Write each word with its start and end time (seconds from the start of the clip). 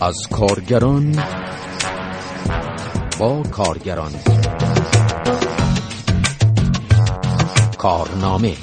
از 0.00 0.16
کارگران 0.30 1.24
با 3.20 3.42
کارگران 3.42 4.12
کارنامه 7.78 8.54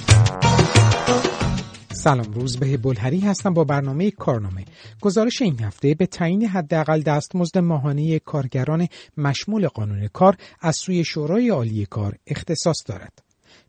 سلام 1.92 2.34
روز 2.34 2.58
به 2.58 2.78
بلهری 2.78 3.20
هستم 3.20 3.54
با 3.54 3.63
برنامه 3.63 4.12
کارنامه 4.12 4.66
گزارش 5.02 5.41
این 5.41 5.59
هفته 5.59 5.93
به 5.93 6.05
تعیین 6.05 6.48
حداقل 6.48 7.02
دستمزد 7.02 7.57
ماهانه 7.57 8.20
کارگران 8.20 8.88
مشمول 9.17 9.67
قانون 9.67 10.07
کار 10.07 10.38
از 10.61 10.75
سوی 10.75 11.04
شورای 11.04 11.49
عالی 11.49 11.86
کار 11.86 12.15
اختصاص 12.27 12.83
دارد 12.86 13.23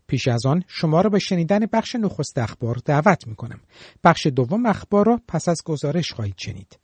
پیش 0.07 0.27
از 0.27 0.45
آن 0.45 0.63
شما 0.67 1.01
را 1.01 1.09
به 1.09 1.19
شنیدن 1.19 1.59
بخش 1.73 1.95
نخست 1.95 2.37
اخبار 2.37 2.77
دعوت 2.85 3.27
می 3.27 3.35
کنم. 3.35 3.59
بخش 4.03 4.27
دوم 4.27 4.65
اخبار 4.65 5.05
را 5.05 5.21
پس 5.27 5.49
از 5.49 5.61
گزارش 5.65 6.13
خواهید 6.13 6.35
شنید. 6.37 6.79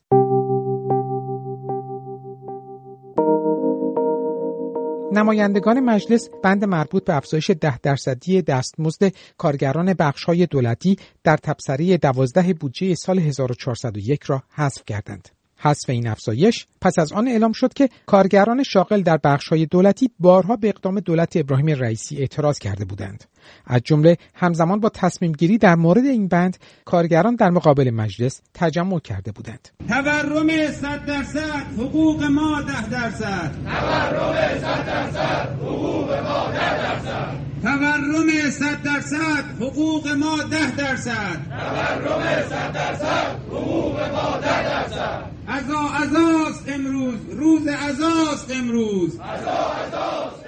نمایندگان 5.14 5.80
مجلس 5.80 6.30
بند 6.44 6.66
مربوط 6.66 7.06
به 7.06 7.16
افزایش 7.16 7.50
ده 7.50 7.78
درصدی 7.78 8.42
دستمزد 8.42 9.12
کارگران 9.38 9.94
بخشهای 9.94 10.46
دولتی 10.46 10.98
در 11.24 11.38
تبصره 11.38 11.98
دوازده 11.98 12.54
بودجه 12.54 12.96
سال 12.96 13.20
1401 13.20 14.24
را 14.24 14.44
حذف 14.50 14.86
کردند. 14.86 15.30
حذف 15.58 15.90
این 15.90 16.08
افزایش 16.08 16.68
پس 16.82 17.00
از 17.00 17.12
آن 17.12 17.28
اعلام 17.28 17.52
شد 17.52 17.74
که 17.74 17.90
کارگران 18.06 18.64
شاغل 18.64 19.02
در 19.02 19.20
بخشهای 19.24 19.66
دولتی 19.66 20.10
بارها 20.20 20.56
به 20.56 20.70
اقدام 20.70 21.00
دولت 21.00 21.38
ابراهیم 21.38 21.68
رئیسی 21.68 22.18
اعتراض 22.18 22.60
کرده 22.60 22.86
بودند 22.86 23.24
از 23.66 23.82
جمله 23.84 24.18
همزمان 24.36 24.80
با 24.80 24.90
تصمیم 24.90 25.32
گیری 25.32 25.58
در 25.58 25.76
مورد 25.76 26.06
این 26.06 26.28
بند 26.28 26.58
کارگران 26.86 27.36
در 27.36 27.50
مقابل 27.50 27.90
مجلس 27.90 28.42
تجمع 28.54 29.00
کرده 29.00 29.32
بودند. 29.32 29.70
تورم 29.88 30.72
100 30.72 31.06
درصد 31.06 31.66
حقوق 31.78 32.24
ما 32.24 32.62
10 32.62 32.90
درصد. 32.90 33.52
تورم 33.66 34.36
100 34.62 34.86
درصد 34.86 35.58
حقوق 35.62 36.14
ما 36.14 36.52
10 36.52 36.78
درصد. 36.78 37.36
تورم 37.62 38.50
100 38.52 38.84
درصد 38.84 39.44
حقوق 39.62 40.08
ما 40.08 40.38
10 40.44 40.76
درصد. 40.76 41.38
تورم 41.50 42.24
100 42.50 42.74
درصد 42.74 43.40
حقوق 43.52 44.00
ما 44.00 44.38
10 44.42 44.64
درصد. 44.64 45.34
ازا 45.48 45.80
ازاست 46.04 46.70
امروز 46.70 47.16
روز 47.32 47.68
ازاست 47.68 48.52
امروز. 48.52 49.20
ازا 49.20 49.72
ازاست 49.84 50.43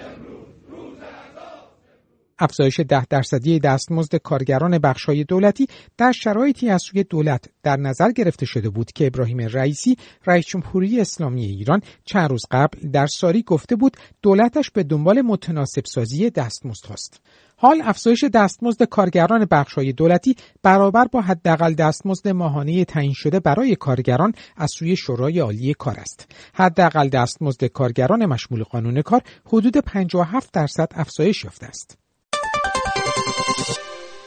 افزایش 2.39 2.79
ده 2.79 3.05
درصدی 3.09 3.59
دستمزد 3.59 4.15
کارگران 4.15 4.77
بخشهای 4.77 5.23
دولتی 5.23 5.67
در 5.97 6.11
شرایطی 6.11 6.69
از 6.69 6.81
سوی 6.81 7.03
دولت 7.03 7.49
در 7.63 7.77
نظر 7.77 8.11
گرفته 8.11 8.45
شده 8.45 8.69
بود 8.69 8.91
که 8.91 9.07
ابراهیم 9.07 9.39
رئیسی 9.39 9.97
رئیس 10.25 10.45
جمهوری 10.45 11.01
اسلامی 11.01 11.45
ایران 11.45 11.81
چند 12.05 12.29
روز 12.29 12.41
قبل 12.51 12.89
در 12.89 13.07
ساری 13.07 13.43
گفته 13.43 13.75
بود 13.75 13.97
دولتش 14.21 14.71
به 14.71 14.83
دنبال 14.83 15.21
متناسب 15.21 15.85
سازی 15.85 16.29
دستمزد 16.29 16.85
هاست. 16.85 17.21
حال 17.57 17.81
افزایش 17.83 18.23
دستمزد 18.23 18.83
کارگران 18.83 19.47
بخشهای 19.51 19.93
دولتی 19.93 20.35
برابر 20.63 21.05
با 21.05 21.21
حداقل 21.21 21.73
دستمزد 21.73 22.27
ماهانه 22.27 22.85
تعیین 22.85 23.13
شده 23.13 23.39
برای 23.39 23.75
کارگران 23.75 24.33
از 24.57 24.71
سوی 24.71 24.95
شورای 24.95 25.39
عالی 25.39 25.73
کار 25.73 25.99
است. 25.99 26.27
حداقل 26.53 27.09
دستمزد 27.09 27.65
کارگران 27.65 28.25
مشمول 28.25 28.63
قانون 28.63 29.01
کار 29.01 29.21
حدود 29.45 29.77
57 29.77 30.53
درصد 30.53 30.87
افزایش 30.95 31.43
یافته 31.43 31.65
است. 31.65 32.04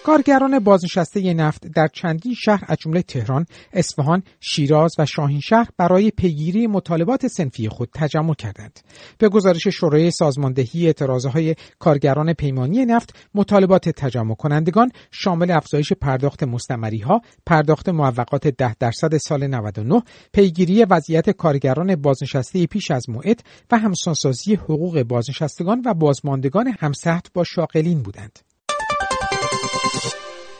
کارگران 0.09 0.59
بازنشسته 0.59 1.34
نفت 1.34 1.67
در 1.67 1.89
چندین 1.89 2.34
شهر 2.34 2.64
از 2.69 2.77
جمله 2.81 3.03
تهران، 3.03 3.47
اصفهان، 3.73 4.23
شیراز 4.41 4.95
و 4.98 5.06
شاهینشهر 5.06 5.69
برای 5.77 6.11
پیگیری 6.11 6.67
مطالبات 6.67 7.27
سنفی 7.27 7.69
خود 7.69 7.89
تجمع 7.95 8.34
کردند. 8.34 8.81
به 9.19 9.29
گزارش 9.29 9.69
شورای 9.69 10.11
سازماندهی 10.11 10.86
اعتراضهای 10.86 11.55
کارگران 11.79 12.33
پیمانی 12.33 12.85
نفت، 12.85 13.17
مطالبات 13.35 13.89
تجمع 13.89 14.35
کنندگان 14.35 14.91
شامل 15.11 15.51
افزایش 15.51 15.92
پرداخت 15.92 16.42
مستمری 16.42 16.98
ها، 16.98 17.20
پرداخت 17.47 17.89
موقعات 17.89 18.48
ده 18.48 18.77
درصد 18.80 19.17
سال 19.17 19.70
99، 19.73 20.02
پیگیری 20.33 20.85
وضعیت 20.85 21.30
کارگران 21.30 21.97
بازنشسته 21.97 22.67
پیش 22.67 22.91
از 22.91 23.11
موعد 23.11 23.42
و 23.70 23.79
همسانسازی 23.79 24.55
حقوق 24.55 25.02
بازنشستگان 25.02 25.83
و 25.85 25.95
بازماندگان 25.95 26.74
همسهت 26.80 27.27
با 27.35 27.45
شاغلین 27.45 28.02
بودند. 28.02 28.48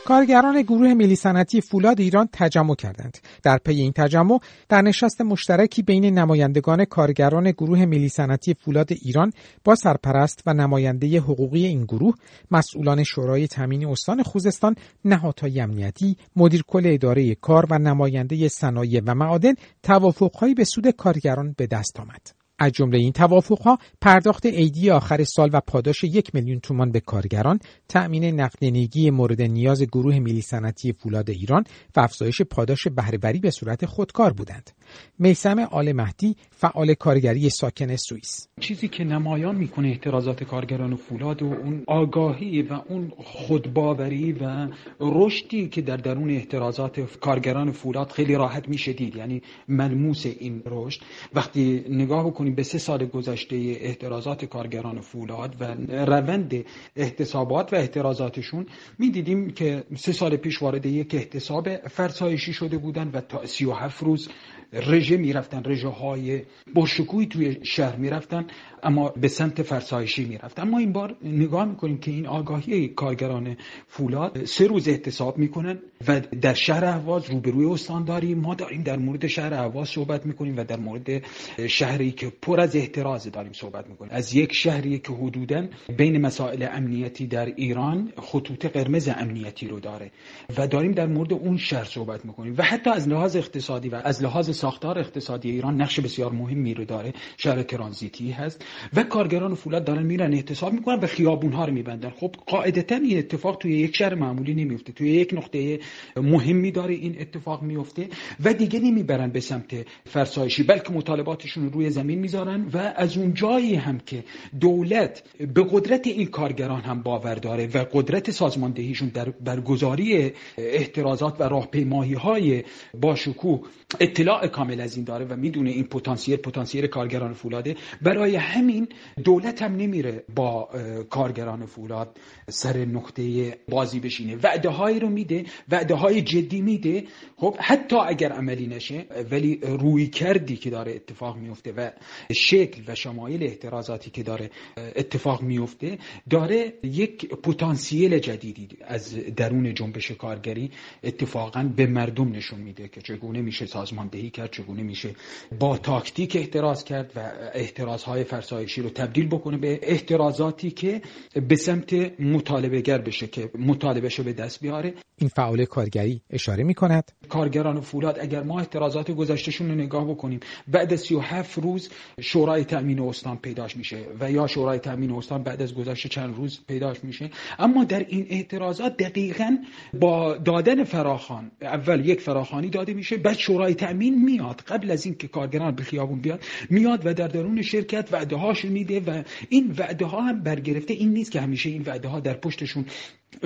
کارگران 0.09 0.63
گروه 0.63 0.95
ملی 0.95 1.17
صنعتی 1.17 1.61
فولاد 1.61 2.01
ایران 2.01 2.29
تجمع 2.33 2.75
کردند. 2.75 3.19
در 3.43 3.59
پی 3.59 3.81
این 3.81 3.93
تجمع 3.93 4.39
در 4.69 4.83
نشست 4.83 5.21
مشترکی 5.21 5.83
بین 5.83 6.19
نمایندگان 6.19 6.85
کارگران 6.85 7.51
گروه 7.51 7.87
ملی 7.87 8.09
صنعتی 8.09 8.55
فولاد 8.55 8.93
ایران 8.93 9.33
با 9.65 9.75
سرپرست 9.75 10.43
و 10.47 10.55
نماینده 10.55 11.21
حقوقی 11.21 11.67
این 11.67 11.85
گروه، 11.85 12.15
مسئولان 12.51 13.05
شورای 13.05 13.47
تامین 13.47 13.87
استان 13.87 14.23
خوزستان، 14.23 14.75
نهادهای 15.05 15.61
امنیتی، 15.61 16.17
مدیر 16.37 16.63
کل 16.67 16.83
اداره 16.87 17.35
کار 17.35 17.67
و 17.71 17.79
نماینده 17.79 18.49
صنایع 18.49 19.03
و 19.07 19.15
معادن 19.15 19.55
توافقهایی 19.83 20.55
به 20.55 20.65
سود 20.65 20.91
کارگران 20.91 21.55
به 21.57 21.67
دست 21.67 22.01
آمد. 22.01 22.48
از 22.59 22.73
جمله 22.73 22.99
این 22.99 23.13
توافقها 23.13 23.79
پرداخت 24.01 24.47
عیدی 24.47 24.91
آخر 24.91 25.25
سال 25.25 25.51
و 25.53 25.61
پاداش 25.61 26.05
یک 26.05 26.35
میلیون 26.35 26.61
تومان 26.61 26.93
به 26.93 27.01
کارگران، 27.01 27.59
تأمین 27.89 28.41
نقدینگی 28.41 29.11
مورد 29.11 29.43
نیاز 29.43 29.83
گروه 29.83 30.19
ملی 30.19 30.41
صنعتی 30.41 30.93
فولاد 30.93 31.31
ایران 31.31 31.65
و 31.97 32.01
افزایش 32.01 32.43
پاداش 32.43 32.89
بهرهوری 32.89 33.39
به 33.39 33.51
صورت 33.51 33.87
خودکار 33.87 34.33
بودند. 34.33 34.71
میسم 35.19 35.59
آل 35.59 35.93
مهدی 35.93 36.37
فعال 36.51 36.95
کارگری 36.95 37.51
ساکن 37.51 37.97
سوئیس. 37.97 38.49
چیزی 38.61 38.89
که 38.89 39.05
نمایان 39.05 39.55
می‌کنه 39.55 39.89
اعتراضات 39.89 40.45
کارگران 40.45 40.97
فولاد 40.97 41.43
و 41.43 41.47
اون 41.47 41.85
آگاهی 41.87 42.63
و 42.63 42.73
اون 42.89 43.13
خودباوری 43.17 44.33
و 44.33 44.69
رشدی 45.01 45.69
که 45.69 45.83
در 45.83 45.97
درون 45.97 46.31
اعتراضات 46.31 47.01
کارگران 47.21 47.71
فولاد 47.73 48.11
خیلی 48.11 48.35
راحت 48.35 48.69
میشه 48.69 48.93
دید. 48.93 49.17
یعنی 49.17 49.43
ملموس 49.69 50.27
این 50.27 50.63
رشد. 50.67 51.01
وقتی 51.35 51.85
نگاه 51.89 52.27
بکنیم 52.27 52.55
به 52.55 52.63
سه 52.63 52.79
سال 52.79 53.07
گذشته 53.07 53.57
اعتراضات 53.57 54.45
کارگران 54.45 55.01
فولاد 55.01 55.57
و 55.61 55.65
روند 55.89 56.65
احتسابات 56.97 57.73
و 57.73 57.77
اعتراضاتشون 57.77 58.67
می‌دیدیم 58.99 59.51
که 59.51 59.85
سه 59.97 60.13
سال 60.13 60.37
پیش 60.37 60.63
وارد 60.63 60.87
یک 60.87 61.15
احتساب 61.15 61.77
فرسایشی 61.77 62.53
شده 62.53 62.79
بودن 62.79 63.11
و 63.13 63.21
تا 63.21 63.47
37 63.47 64.03
روز 64.03 64.29
رژه 64.73 65.17
می‌رفتن 65.17 65.63
رژه 65.65 65.89
های 65.89 66.43
برشکوی 66.75 67.27
توی 67.27 67.57
شهر 67.63 67.97
می‌رفتن. 67.97 68.47
اما 68.83 69.09
به 69.09 69.29
سمت 69.29 69.63
فرسایشی 69.63 70.25
می‌رفتن 70.25 70.63
اما 70.63 70.79
این 70.79 70.93
بار 70.93 71.17
نگاه 71.23 71.65
می‌کنیم 71.65 71.99
که 71.99 72.11
این 72.11 72.27
آگاهی 72.27 72.89
کارگران 72.89 73.57
فولاد 73.89 74.45
سه 74.45 74.67
روز 74.67 74.89
احتساب 74.89 75.39
می‌کنن 75.39 75.79
و 76.09 76.21
در 76.21 76.55
شهر 76.55 76.85
اهواز 76.85 77.31
روبروی 77.31 77.67
استانداری 77.67 78.35
ما 78.35 78.55
داریم 78.55 78.83
در 78.83 78.97
مورد 78.97 79.27
شهر 79.27 79.55
اهواز 79.55 79.89
صحبت 79.89 80.27
می‌کنیم 80.27 80.57
و 80.57 80.65
در 80.65 80.77
مورد 80.77 81.23
شهری 81.69 82.11
که 82.11 82.33
پر 82.43 82.61
از 82.61 82.77
احتراز 82.77 83.31
داریم 83.31 83.53
صحبت 83.53 83.87
می‌کنیم. 83.89 84.13
از 84.15 84.35
یک 84.35 84.53
شهری 84.53 84.99
که 84.99 85.13
حدودا 85.13 85.67
بین 85.97 86.21
مسائل 86.21 86.67
امنیتی 86.73 87.27
در 87.27 87.47
ایران 87.47 88.13
خطوط 88.23 88.67
قرمز 88.67 89.09
امنیتی 89.09 89.69
رو 89.69 89.81
داره 89.81 90.11
و 90.59 90.67
داریم 90.67 90.93
در 90.93 91.07
مورد 91.07 91.33
اون 91.33 91.57
شهر 91.57 91.85
صحبت 91.85 92.25
می‌کنیم. 92.25 92.55
و 92.59 92.63
حتی 92.63 92.91
از 92.91 93.09
لحاظ 93.09 93.37
اقتصادی 93.37 93.89
و 93.89 94.01
از 94.05 94.23
لحاظ 94.23 94.57
ساختار 94.57 94.99
اقتصادی 94.99 95.51
ایران 95.51 95.81
نقش 95.81 96.01
بسیار 96.01 96.33
مهمی 96.33 96.75
رو 96.75 96.85
داره. 96.85 97.13
شهر 97.37 97.63
ترانزیتی 97.63 98.31
هست. 98.31 98.65
و 98.97 99.03
کارگران 99.03 99.55
فولاد 99.55 99.85
دارن 99.85 100.03
میرن 100.03 100.35
احتساب 100.35 100.73
می‌کنن 100.73 100.99
و 100.99 101.07
خیابون 101.07 101.53
ها 101.53 101.65
رو 101.65 101.73
میبندن. 101.73 102.11
خب 102.11 102.35
قاعدتا 102.47 102.95
این 102.95 103.19
اتفاق 103.19 103.57
توی 103.57 103.79
یک 103.79 103.97
شهر 103.97 104.15
معمولی 104.15 104.55
نمیفته 104.55 104.93
توی 104.93 105.11
یک 105.11 105.35
نقطه 105.35 105.81
مهمی 106.17 106.71
داره 106.71 106.95
این 106.95 107.17
اتفاق 107.21 107.63
میفته 107.63 108.09
و 108.45 108.53
دیگه 108.53 108.81
نمی‌برن 108.81 109.31
به 109.31 109.41
سمت 109.41 109.87
فرسایشی 110.05 110.63
بلکه 110.63 110.93
مطالباتشون 110.93 111.65
رو 111.65 111.71
روی 111.71 111.91
زمین 111.91 112.19
می‌ذارن 112.19 112.67
و 112.73 112.93
از 112.97 113.17
اون 113.17 113.35
جایی 113.35 113.75
هم 113.75 113.99
که 113.99 114.25
دولت 114.61 115.23
به 115.55 115.67
قدرت 115.71 116.07
این 116.07 116.27
کارگران 116.27 116.81
هم 116.81 117.03
باور 117.03 117.35
داره 117.35 117.67
و 117.67 117.85
قدرت 117.93 118.31
سازماندهیشون 118.31 119.09
در 119.09 119.31
برگزاری 119.31 120.33
احترازات 120.59 121.41
و 121.41 121.43
راهپیمایی 121.43 122.15
های 122.15 122.65
باشکوه 123.01 123.61
اطلاع 124.01 124.47
کامل 124.47 124.81
از 124.81 124.97
این 124.97 125.05
داره 125.05 125.25
و 125.25 125.37
می‌دونه 125.37 125.71
این 125.71 125.85
پتانسیل 125.85 126.37
پتانسیل 126.37 126.87
کارگران 126.87 127.33
فولاده 127.33 127.77
برای 128.03 128.37
همین 128.59 128.89
دولت 129.25 129.63
هم 129.63 129.77
نمیره 129.77 130.25
با 130.35 130.69
کارگران 131.11 131.67
فولاد 131.67 132.17
سر 132.49 132.85
نقطه 132.85 133.57
بازی 133.69 134.01
بشینه. 134.01 134.37
وعده 134.37 134.69
هایی 134.69 135.01
رو 135.01 135.09
میده 135.09 135.45
وعده 135.69 135.95
های 135.95 136.23
جدی 136.23 136.61
میده. 136.61 137.05
خب 137.37 137.57
حتی 137.61 137.97
اگر 137.97 138.33
عملی 138.33 138.67
نشه 138.67 139.07
ولی 139.31 139.61
روی 139.63 140.07
کردی 140.07 140.57
که 140.57 140.71
داره 140.71 140.95
اتفاق 140.95 141.37
میفته 141.37 141.73
و 141.73 141.91
شکل 142.33 142.83
و 142.89 142.95
شمایل 142.95 143.43
احترازاتی 143.43 144.11
که 144.11 144.23
داره 144.23 144.51
اتفاق 144.97 145.43
میفته 145.43 145.99
داره 146.31 146.73
یک 146.83 147.29
پتانسیل 147.29 148.19
جدیدی 148.19 148.69
از 148.85 149.15
درون 149.37 149.75
جنبش 149.75 150.11
کارگری 150.11 150.71
اتفاقا 151.05 151.71
به 151.77 151.87
مردم 151.87 152.33
نشون 152.33 152.61
میده 152.61 152.89
که 152.89 153.01
چگونه 153.01 153.43
میشه 153.43 153.67
سازماندهی 153.67 154.31
کرد 154.31 154.51
چگونه 154.51 154.83
میشه 154.83 155.15
با 155.61 155.79
تاکتیک 155.79 156.37
احتراز 156.37 156.85
کرد 156.85 157.13
و 157.17 157.31
احترازهای 157.55 158.25
فرسایشی 158.49 158.83
رو 158.83 158.91
تبدیل 158.91 159.29
بکنه 159.29 159.57
به 159.57 159.81
احترازاتی 159.83 160.71
که 160.71 161.03
به 161.49 161.57
سمت 161.57 162.21
مطالبه 162.21 162.81
گر 162.81 162.99
بشه 162.99 163.27
که 163.27 163.51
مطالبه 163.59 164.09
به 164.25 164.33
دست 164.33 164.61
بیاره. 164.61 164.95
این 165.21 165.29
فعال 165.29 165.65
کارگری 165.65 166.23
اشاره 166.31 166.65
می 166.65 166.75
کند 166.75 167.13
کارگران 167.29 167.81
فولاد 167.81 168.19
اگر 168.21 168.43
ما 168.43 168.59
احترازات 168.59 169.11
گذشتهشون 169.11 169.69
رو 169.69 169.75
نگاه 169.75 170.05
بکنیم 170.11 170.41
بعد 170.69 170.93
از 170.93 171.01
37 171.01 171.59
روز 171.59 171.91
شورای 172.21 172.65
تامین 172.65 173.01
استان 173.01 173.37
پیداش 173.37 173.77
میشه 173.77 173.99
و 174.21 174.31
یا 174.31 174.47
شورای 174.47 174.79
تامین 174.79 175.11
استان 175.11 175.43
بعد 175.43 175.63
از 175.63 175.75
گذشت 175.75 176.07
چند 176.07 176.37
روز 176.37 176.61
پیداش 176.67 177.05
میشه. 177.05 177.31
اما 177.59 177.85
در 177.85 178.07
این 178.09 178.27
اعتراضات 178.31 178.97
دقیقا 178.97 179.59
با 180.01 180.37
دادن 180.37 180.85
فراخان 180.85 181.51
اول 181.63 182.07
یک 182.07 182.21
فراخانی 182.21 182.71
داده 182.71 182.95
میشه 182.95 183.17
بعد 183.17 183.37
شورای 183.37 183.75
تامین 183.75 184.25
میاد. 184.25 184.61
قبل 184.61 184.91
از 184.91 185.07
اینکه 185.07 185.29
کارگران 185.29 185.75
به 185.75 185.83
خیابون 185.83 186.21
بیاد 186.21 186.45
میاد 186.71 187.07
و 187.07 187.15
در 187.15 187.29
درون 187.29 187.63
شرکت 187.63 188.09
وعده 188.13 188.37
هاش 188.39 188.65
میده 188.65 189.01
و 189.01 189.23
این 189.49 189.75
وعده 189.79 190.07
ها 190.07 190.21
هم 190.21 190.43
برگرفته. 190.43 190.95
این 190.95 191.13
نیست 191.13 191.31
که 191.31 191.41
همیشه 191.41 191.71
این 191.71 191.83
وعده 191.83 192.09
ها 192.09 192.21
در 192.21 192.35
پشتشون 192.35 192.85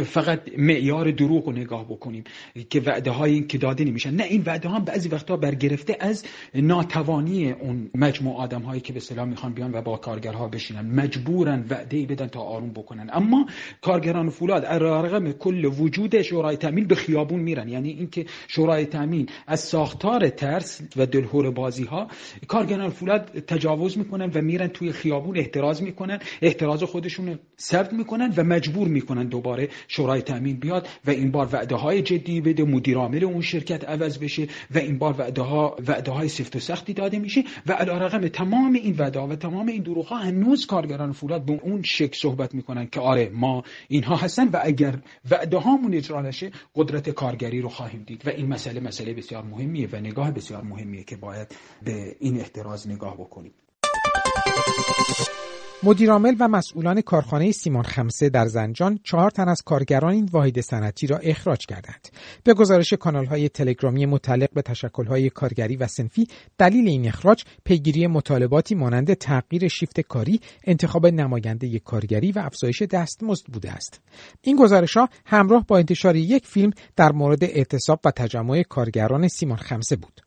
فقط 0.04 0.40
معیار 0.58 1.10
دروغ 1.10 1.46
رو 1.46 1.52
نگاه 1.52 1.84
بکنیم 1.84 2.24
که 2.70 2.80
وعده 2.80 3.10
های 3.10 3.40
که 3.40 3.58
داده 3.58 3.84
نمیشن. 3.84 4.14
نه 4.14 4.24
این 4.24 4.42
وعده 4.46 4.68
ها 4.68 4.80
بعضی 4.80 5.08
وقتا 5.08 5.36
برگرفته 5.36 5.96
از 6.00 6.24
ناتوانی 6.54 7.50
اون 7.52 7.90
مجموع 7.94 8.36
آدم 8.36 8.62
هایی 8.62 8.80
که 8.80 8.92
به 8.92 9.00
سلام 9.00 9.28
می‌خوان 9.28 9.52
بیان 9.52 9.72
و 9.74 9.82
با 9.82 9.96
کارگرها 9.96 10.48
بشینن. 10.48 10.86
مجبورن 10.86 11.64
وعده 11.70 11.96
ای 11.96 12.06
بدن 12.06 12.26
تا 12.26 12.40
آروم 12.40 12.70
بکنن. 12.70 13.10
اما 13.12 13.46
کارگران 13.80 14.28
فولاد 14.28 14.64
رغم 14.64 15.32
کل 15.32 15.64
وجود 15.64 16.22
شورای 16.22 16.56
تامین 16.56 16.86
به 16.86 16.94
خیابون 16.94 17.40
میرن. 17.40 17.68
یعنی 17.68 17.90
اینکه 17.90 18.26
شورای 18.48 18.86
تامین 18.86 19.28
از 19.46 19.60
ساختار 19.60 20.28
ترس 20.28 20.80
و 20.96 21.06
دلهور 21.06 21.50
بازی 21.50 21.84
ها 21.84 22.08
کارگران 22.48 22.90
فولاد 22.90 23.24
تجاوز 23.24 23.98
می‌کنن 23.98 24.30
و 24.34 24.40
میرن 24.42 24.68
توی 24.68 24.92
خیابون 24.92 25.38
احتراز 25.38 25.82
می‌کنن. 25.82 26.18
احتراز 26.42 26.82
خودشون 26.82 27.38
ثبت 27.58 27.92
می‌کنن 27.92 28.34
و 28.36 28.44
مجبور 28.44 28.88
می‌کنن 28.88 29.26
دوباره 29.26 29.68
شورای 29.88 30.22
تامین 30.22 30.56
بیاد 30.56 30.88
و 31.06 31.10
این 31.10 31.30
بار 31.30 31.48
وعده 31.52 31.76
های 31.76 32.02
جدی 32.02 32.40
بده 32.40 32.64
مدیر 32.64 32.96
عامل 32.96 33.24
اون 33.24 33.40
شرکت 33.40 33.88
عوض 33.88 34.18
بشه 34.18 34.48
و 34.74 34.78
این 34.78 34.98
بار 34.98 35.14
وعده 35.18 35.42
ها 35.42 35.76
وعده 35.86 36.10
های 36.12 36.28
سفت 36.28 36.56
و 36.56 36.58
سختی 36.58 36.92
داده 36.92 37.18
میشه 37.18 37.44
و 37.66 37.72
علیرغم 37.72 38.28
تمام 38.28 38.72
این 38.72 38.94
وعده 38.98 39.20
و 39.20 39.36
تمام 39.36 39.66
این 39.66 39.82
دروغ 39.82 40.06
ها 40.06 40.16
هنوز 40.16 40.66
کارگران 40.66 41.12
فولاد 41.12 41.44
به 41.44 41.60
اون 41.62 41.82
شک 41.82 42.14
صحبت 42.14 42.54
می‌کنن 42.54 42.86
که 42.86 43.00
آره 43.00 43.30
ما 43.34 43.62
اینها 43.88 44.16
هستن 44.16 44.48
و 44.48 44.60
اگر 44.62 44.98
وعده 45.30 45.58
هامون 45.58 45.94
اجرا 45.94 46.22
نشه 46.22 46.50
قدرت 46.74 47.10
کارگری 47.10 47.60
رو 47.60 47.68
خواهیم 47.68 48.02
دید. 48.02 48.26
و 48.26 48.30
این 48.30 48.48
مسئله 48.48 48.80
مسئله 48.80 49.14
بسیار 49.14 49.42
مهمیه 49.42 49.88
و 49.92 49.96
نگاه 49.96 50.30
بسیار 50.30 50.62
مهمیه 50.62 51.04
که 51.04 51.16
باید 51.16 51.56
به 51.82 52.16
این 52.20 52.40
احتراز 52.40 52.88
نگاه 52.88 53.14
بکنیم. 53.14 53.52
مدیرعامل 55.84 56.36
و 56.40 56.48
مسئولان 56.48 57.00
کارخانه 57.00 57.52
سیمان 57.52 57.82
خمسه 57.82 58.28
در 58.28 58.46
زنجان 58.46 58.98
چهار 59.04 59.30
تن 59.30 59.48
از 59.48 59.62
کارگران 59.62 60.12
این 60.12 60.28
واحد 60.32 60.60
صنعتی 60.60 61.06
را 61.06 61.16
اخراج 61.16 61.66
کردند. 61.66 62.08
به 62.44 62.54
گزارش 62.54 62.94
های 63.28 63.48
تلگرامی 63.48 64.06
متعلق 64.06 64.48
به 64.54 64.62
های 65.08 65.30
کارگری 65.30 65.76
و 65.76 65.86
سنفی 65.86 66.26
دلیل 66.58 66.88
این 66.88 67.08
اخراج 67.08 67.44
پیگیری 67.64 68.06
مطالباتی 68.06 68.74
مانند 68.74 69.14
تغییر 69.14 69.68
شیفت 69.68 70.00
کاری، 70.00 70.40
انتخاب 70.64 71.06
نماینده 71.06 71.78
کارگری 71.78 72.32
و 72.32 72.38
افزایش 72.38 72.82
دستمزد 72.82 73.46
بوده 73.52 73.72
است. 73.72 74.00
این 74.42 74.56
گزارش 74.56 74.96
ها 74.96 75.08
همراه 75.26 75.66
با 75.66 75.78
انتشار 75.78 76.16
یک 76.16 76.46
فیلم 76.46 76.70
در 76.96 77.12
مورد 77.12 77.44
اعتصاب 77.44 78.00
و 78.04 78.10
تجمع 78.10 78.62
کارگران 78.62 79.28
سیمان 79.28 79.58
خمسه 79.58 79.96
بود. 79.96 80.21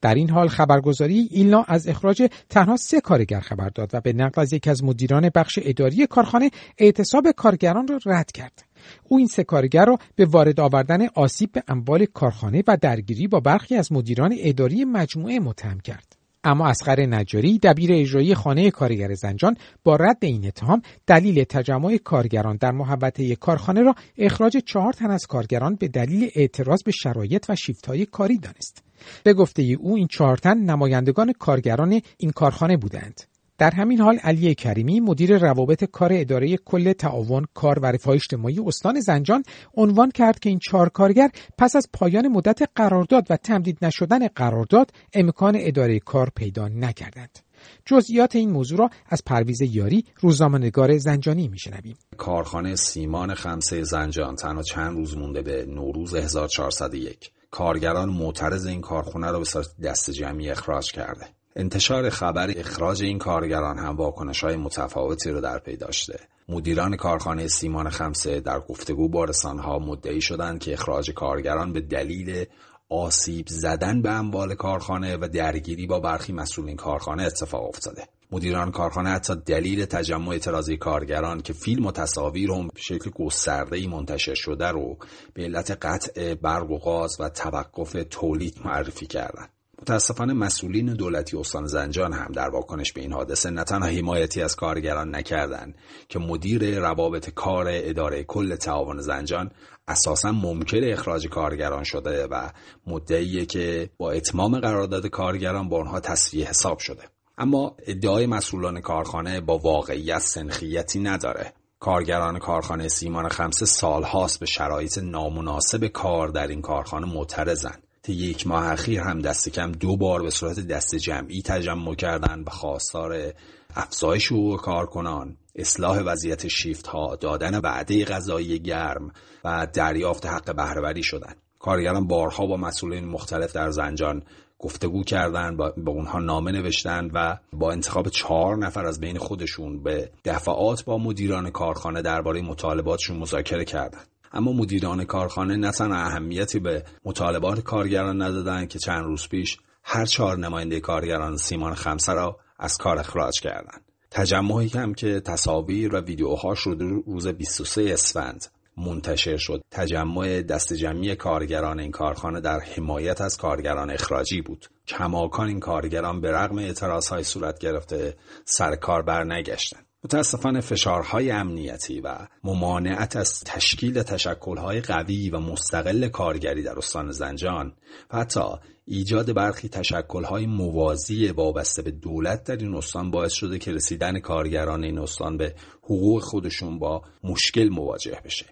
در 0.00 0.14
این 0.14 0.30
حال 0.30 0.48
خبرگزاری 0.48 1.28
ایلنا 1.30 1.64
از 1.68 1.88
اخراج 1.88 2.28
تنها 2.48 2.76
سه 2.76 3.00
کارگر 3.00 3.40
خبر 3.40 3.68
داد 3.68 3.90
و 3.92 4.00
به 4.00 4.12
نقل 4.12 4.42
از 4.42 4.52
یکی 4.52 4.70
از 4.70 4.84
مدیران 4.84 5.30
بخش 5.34 5.58
اداری 5.62 6.06
کارخانه 6.06 6.50
اعتصاب 6.78 7.30
کارگران 7.30 7.88
را 7.88 7.98
رد 8.06 8.32
کرد. 8.32 8.64
او 9.04 9.18
این 9.18 9.26
سه 9.26 9.44
کارگر 9.44 9.84
را 9.84 9.98
به 10.16 10.24
وارد 10.24 10.60
آوردن 10.60 11.06
آسیب 11.14 11.52
به 11.52 11.62
اموال 11.68 12.04
کارخانه 12.04 12.62
و 12.68 12.76
درگیری 12.76 13.28
با 13.28 13.40
برخی 13.40 13.76
از 13.76 13.92
مدیران 13.92 14.34
اداری 14.38 14.84
مجموعه 14.84 15.40
متهم 15.40 15.80
کرد. 15.80 16.17
اما 16.48 16.68
اسقر 16.68 17.00
نجاری 17.00 17.58
دبیر 17.58 17.90
اجرایی 17.92 18.34
خانه 18.34 18.70
کارگر 18.70 19.14
زنجان 19.14 19.56
با 19.84 19.96
رد 19.96 20.18
این 20.20 20.46
اتهام 20.46 20.82
دلیل 21.06 21.44
تجمع 21.44 21.96
کارگران 21.96 22.56
در 22.56 22.70
محوطه 22.70 23.36
کارخانه 23.36 23.82
را 23.82 23.94
اخراج 24.18 24.56
چهار 24.56 24.92
تن 24.92 25.10
از 25.10 25.26
کارگران 25.26 25.74
به 25.74 25.88
دلیل 25.88 26.30
اعتراض 26.34 26.82
به 26.82 26.90
شرایط 26.90 27.46
و 27.48 27.56
شیفتهای 27.56 28.06
کاری 28.06 28.38
دانست. 28.38 28.84
به 29.24 29.34
گفته 29.34 29.62
او 29.62 29.96
این 29.96 30.06
چهار 30.06 30.36
تن 30.36 30.58
نمایندگان 30.58 31.32
کارگران 31.32 32.00
این 32.18 32.30
کارخانه 32.30 32.76
بودند. 32.76 33.27
در 33.58 33.70
همین 33.70 34.00
حال 34.00 34.18
علی 34.18 34.54
کریمی 34.54 35.00
مدیر 35.00 35.38
روابط 35.38 35.84
کار 35.84 36.10
اداره 36.12 36.56
کل 36.56 36.92
تعاون 36.92 37.46
کار 37.54 37.78
و 37.78 37.86
رفاه 37.86 38.14
اجتماعی 38.14 38.60
استان 38.66 39.00
زنجان 39.00 39.42
عنوان 39.74 40.10
کرد 40.10 40.38
که 40.38 40.50
این 40.50 40.58
چهار 40.58 40.88
کارگر 40.88 41.30
پس 41.58 41.76
از 41.76 41.88
پایان 41.92 42.28
مدت 42.28 42.62
قرارداد 42.74 43.26
و 43.30 43.36
تمدید 43.36 43.78
نشدن 43.82 44.26
قرارداد 44.26 44.90
امکان 45.12 45.56
اداره 45.58 45.98
کار 45.98 46.30
پیدا 46.36 46.68
نکردند. 46.68 47.38
جزئیات 47.84 48.36
این 48.36 48.50
موضوع 48.50 48.78
را 48.78 48.90
از 49.06 49.24
پرویز 49.26 49.60
یاری 49.60 50.04
روزنامه‌نگار 50.20 50.98
زنجانی 50.98 51.48
میشنویم. 51.48 51.96
کارخانه 52.16 52.76
سیمان 52.76 53.34
خمسه 53.34 53.82
زنجان 53.82 54.36
تنها 54.36 54.62
چند 54.62 54.96
روز 54.96 55.16
مونده 55.16 55.42
به 55.42 55.66
نوروز 55.66 56.14
1401 56.14 57.30
کارگران 57.50 58.08
معترض 58.08 58.66
این 58.66 58.80
کارخانه 58.80 59.30
را 59.30 59.38
به 59.38 59.44
صورت 59.44 59.66
دست 59.82 60.10
جمعی 60.10 60.50
اخراج 60.50 60.92
کرده. 60.92 61.37
انتشار 61.58 62.10
خبر 62.10 62.50
اخراج 62.56 63.02
این 63.02 63.18
کارگران 63.18 63.78
هم 63.78 63.96
واکنش 63.96 64.44
های 64.44 64.56
متفاوتی 64.56 65.30
رو 65.30 65.40
در 65.40 65.58
پی 65.58 65.76
داشته. 65.76 66.20
مدیران 66.48 66.96
کارخانه 66.96 67.48
سیمان 67.48 67.90
خمسه 67.90 68.40
در 68.40 68.60
گفتگو 68.60 69.08
با 69.08 69.24
رسانه‌ها 69.24 69.78
مدعی 69.78 70.20
شدند 70.20 70.60
که 70.60 70.72
اخراج 70.72 71.10
کارگران 71.10 71.72
به 71.72 71.80
دلیل 71.80 72.44
آسیب 72.88 73.46
زدن 73.48 74.02
به 74.02 74.10
اموال 74.10 74.54
کارخانه 74.54 75.16
و 75.16 75.28
درگیری 75.28 75.86
با 75.86 76.00
برخی 76.00 76.32
مسئولین 76.32 76.76
کارخانه 76.76 77.22
اتفاق 77.22 77.68
افتاده. 77.68 78.02
مدیران 78.32 78.70
کارخانه 78.70 79.10
حتی 79.10 79.34
دلیل 79.46 79.84
تجمع 79.84 80.28
اعتراضی 80.28 80.76
کارگران 80.76 81.40
که 81.40 81.52
فیلم 81.52 81.86
و 81.86 81.92
تصاویر 81.92 82.50
هم 82.50 82.66
به 82.66 82.80
شکل 82.80 83.10
گسترده 83.10 83.88
منتشر 83.88 84.34
شده 84.34 84.68
رو 84.68 84.96
به 85.34 85.42
علت 85.42 85.70
قطع 85.70 86.34
برق 86.34 86.70
و 86.70 86.78
غاز 86.78 87.16
و 87.20 87.28
توقف 87.28 87.96
تولید 88.10 88.54
معرفی 88.64 89.06
کردند. 89.06 89.57
متاسفانه 89.88 90.32
مسئولین 90.32 90.94
دولتی 90.94 91.36
استان 91.36 91.66
زنجان 91.66 92.12
هم 92.12 92.32
در 92.32 92.48
واکنش 92.48 92.92
به 92.92 93.00
این 93.00 93.12
حادثه 93.12 93.50
نه 93.50 93.64
تنها 93.64 93.88
حمایتی 93.88 94.42
از 94.42 94.56
کارگران 94.56 95.16
نکردند 95.16 95.74
که 96.08 96.18
مدیر 96.18 96.78
روابط 96.80 97.30
کار 97.30 97.66
اداره 97.68 98.24
کل 98.24 98.56
تعاون 98.56 99.00
زنجان 99.00 99.50
اساسا 99.88 100.32
ممکن 100.32 100.80
اخراج 100.84 101.28
کارگران 101.28 101.84
شده 101.84 102.26
و 102.26 102.48
مدعیه 102.86 103.46
که 103.46 103.90
با 103.98 104.10
اتمام 104.10 104.60
قرارداد 104.60 105.06
کارگران 105.06 105.68
با 105.68 105.80
آنها 105.80 106.00
حساب 106.34 106.78
شده. 106.78 107.02
اما 107.38 107.76
ادعای 107.86 108.26
مسئولان 108.26 108.80
کارخانه 108.80 109.40
با 109.40 109.58
واقعیت 109.58 110.18
سنخیتی 110.18 111.00
نداره. 111.00 111.52
کارگران 111.80 112.38
کارخانه 112.38 112.88
سیمان 112.88 113.28
خمسه 113.28 113.66
سالهاست 113.66 114.40
به 114.40 114.46
شرایط 114.46 114.98
نامناسب 114.98 115.86
کار 115.86 116.28
در 116.28 116.46
این 116.46 116.60
کارخانه 116.62 117.06
معترضند. 117.06 117.87
تا 118.02 118.12
یک 118.12 118.46
ماه 118.46 118.72
اخیر 118.72 119.00
هم 119.00 119.18
دست 119.18 119.48
کم 119.48 119.72
دو 119.72 119.96
بار 119.96 120.22
به 120.22 120.30
صورت 120.30 120.60
دست 120.60 120.94
جمعی 120.94 121.42
تجمع 121.42 121.94
کردن 121.94 122.44
به 122.44 122.50
خواستار 122.50 123.32
افزایش 123.76 124.32
حقوق 124.32 124.60
کارکنان 124.60 125.36
اصلاح 125.54 125.98
وضعیت 125.98 126.48
شیفت 126.48 126.86
ها 126.86 127.16
دادن 127.16 127.58
وعده 127.58 128.04
غذایی 128.04 128.58
گرم 128.58 129.12
و 129.44 129.66
دریافت 129.72 130.26
حق 130.26 130.56
بهرهوری 130.56 131.02
شدند. 131.02 131.36
کارگران 131.58 132.06
بارها 132.06 132.46
با 132.46 132.56
مسئولین 132.56 133.04
مختلف 133.04 133.52
در 133.52 133.70
زنجان 133.70 134.22
گفتگو 134.58 135.04
کردن 135.04 135.56
با 135.56 135.72
اونها 135.86 136.18
نامه 136.18 136.52
نوشتن 136.52 137.10
و 137.14 137.36
با 137.52 137.72
انتخاب 137.72 138.08
چهار 138.08 138.56
نفر 138.56 138.86
از 138.86 139.00
بین 139.00 139.18
خودشون 139.18 139.82
به 139.82 140.10
دفعات 140.24 140.84
با 140.84 140.98
مدیران 140.98 141.50
کارخانه 141.50 142.02
درباره 142.02 142.42
مطالباتشون 142.42 143.16
مذاکره 143.16 143.64
کردند. 143.64 144.06
اما 144.32 144.52
مدیران 144.52 145.04
کارخانه 145.04 145.56
نه 145.56 145.70
تنها 145.70 145.98
اهمیتی 145.98 146.58
به 146.58 146.84
مطالبات 147.04 147.60
کارگران 147.60 148.22
ندادن 148.22 148.66
که 148.66 148.78
چند 148.78 149.04
روز 149.04 149.28
پیش 149.28 149.58
هر 149.84 150.04
چهار 150.04 150.38
نماینده 150.38 150.80
کارگران 150.80 151.36
سیمان 151.36 151.74
خمسه 151.74 152.12
را 152.12 152.38
از 152.58 152.78
کار 152.78 152.98
اخراج 152.98 153.40
کردند. 153.40 153.84
تجمعی 154.10 154.68
هم 154.68 154.94
که 154.94 155.20
تصاویر 155.20 155.94
و 155.94 156.00
ویدیوهاش 156.00 156.58
رو 156.58 156.74
روز 157.06 157.26
23 157.26 157.92
اسفند 157.92 158.46
منتشر 158.76 159.36
شد. 159.36 159.62
تجمع 159.70 160.42
دست 160.42 160.72
جمعی 160.72 161.16
کارگران 161.16 161.80
این 161.80 161.90
کارخانه 161.90 162.40
در 162.40 162.60
حمایت 162.60 163.20
از 163.20 163.36
کارگران 163.36 163.90
اخراجی 163.90 164.40
بود. 164.40 164.66
کماکان 164.88 165.48
این 165.48 165.60
کارگران 165.60 166.20
به 166.20 166.32
رغم 166.32 166.58
اعتراض 166.58 167.08
های 167.08 167.24
صورت 167.24 167.58
گرفته 167.58 168.16
سر 168.44 168.76
کار 168.76 169.02
بر 169.02 169.24
نگشتن 169.24 169.80
متاسفانه 170.04 170.60
فشارهای 170.60 171.30
امنیتی 171.30 172.00
و 172.00 172.16
ممانعت 172.44 173.16
از 173.16 173.40
تشکیل 173.44 174.02
تشکلهای 174.02 174.80
قوی 174.80 175.30
و 175.30 175.38
مستقل 175.38 176.08
کارگری 176.08 176.62
در 176.62 176.78
استان 176.78 177.10
زنجان 177.10 177.72
و 178.10 178.18
حتی 178.18 178.40
ایجاد 178.84 179.32
برخی 179.32 179.68
تشکلهای 179.68 180.46
موازی 180.46 181.28
وابسته 181.28 181.82
به 181.82 181.90
دولت 181.90 182.44
در 182.44 182.56
این 182.56 182.74
استان 182.74 183.10
باعث 183.10 183.32
شده 183.32 183.58
که 183.58 183.72
رسیدن 183.72 184.20
کارگران 184.20 184.84
این 184.84 184.98
استان 184.98 185.36
به 185.36 185.54
حقوق 185.82 186.22
خودشون 186.22 186.78
با 186.78 187.02
مشکل 187.24 187.68
مواجه 187.68 188.20
بشه. 188.24 188.46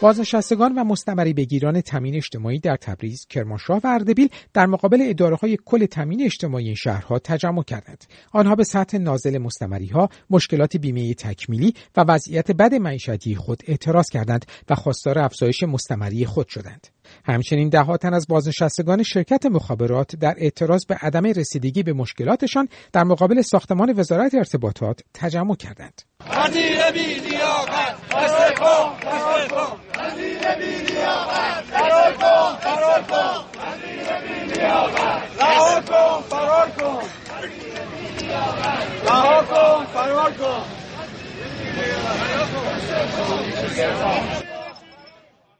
بازنشستگان 0.00 0.74
و 0.78 0.84
مستمری 0.84 1.32
بگیران 1.32 1.80
تامین 1.80 2.14
اجتماعی 2.14 2.58
در 2.58 2.76
تبریز، 2.76 3.26
کرمانشاه 3.30 3.80
و 3.84 3.86
اردبیل 3.86 4.28
در 4.54 4.66
مقابل 4.66 4.98
اداره 5.02 5.36
های 5.36 5.58
کل 5.64 5.86
تامین 5.86 6.22
اجتماعی 6.22 6.66
این 6.66 6.74
شهرها 6.74 7.18
تجمع 7.18 7.62
کردند. 7.62 8.04
آنها 8.32 8.54
به 8.54 8.64
سطح 8.64 8.98
نازل 8.98 9.38
مستمری 9.38 9.86
ها، 9.86 10.08
مشکلات 10.30 10.76
بیمه 10.76 11.14
تکمیلی 11.14 11.74
و 11.96 12.04
وضعیت 12.08 12.50
بد 12.50 12.74
معیشتی 12.74 13.36
خود 13.36 13.62
اعتراض 13.66 14.08
کردند 14.08 14.46
و 14.68 14.74
خواستار 14.74 15.18
افزایش 15.18 15.62
مستمری 15.62 16.26
خود 16.26 16.48
شدند. 16.48 16.86
همچنین 17.24 17.68
ده 17.68 17.96
تن 17.96 18.14
از 18.14 18.26
بازنشستگان 18.28 19.02
شرکت 19.02 19.46
مخابرات 19.46 20.16
در 20.16 20.34
اعتراض 20.38 20.86
به 20.86 20.94
عدم 20.94 21.24
رسیدگی 21.26 21.82
به 21.82 21.92
مشکلاتشان 21.92 22.68
در 22.92 23.04
مقابل 23.04 23.42
ساختمان 23.42 23.92
وزارت 23.96 24.34
ارتباطات 24.34 25.00
تجمع 25.14 25.56
کردند. 25.56 26.02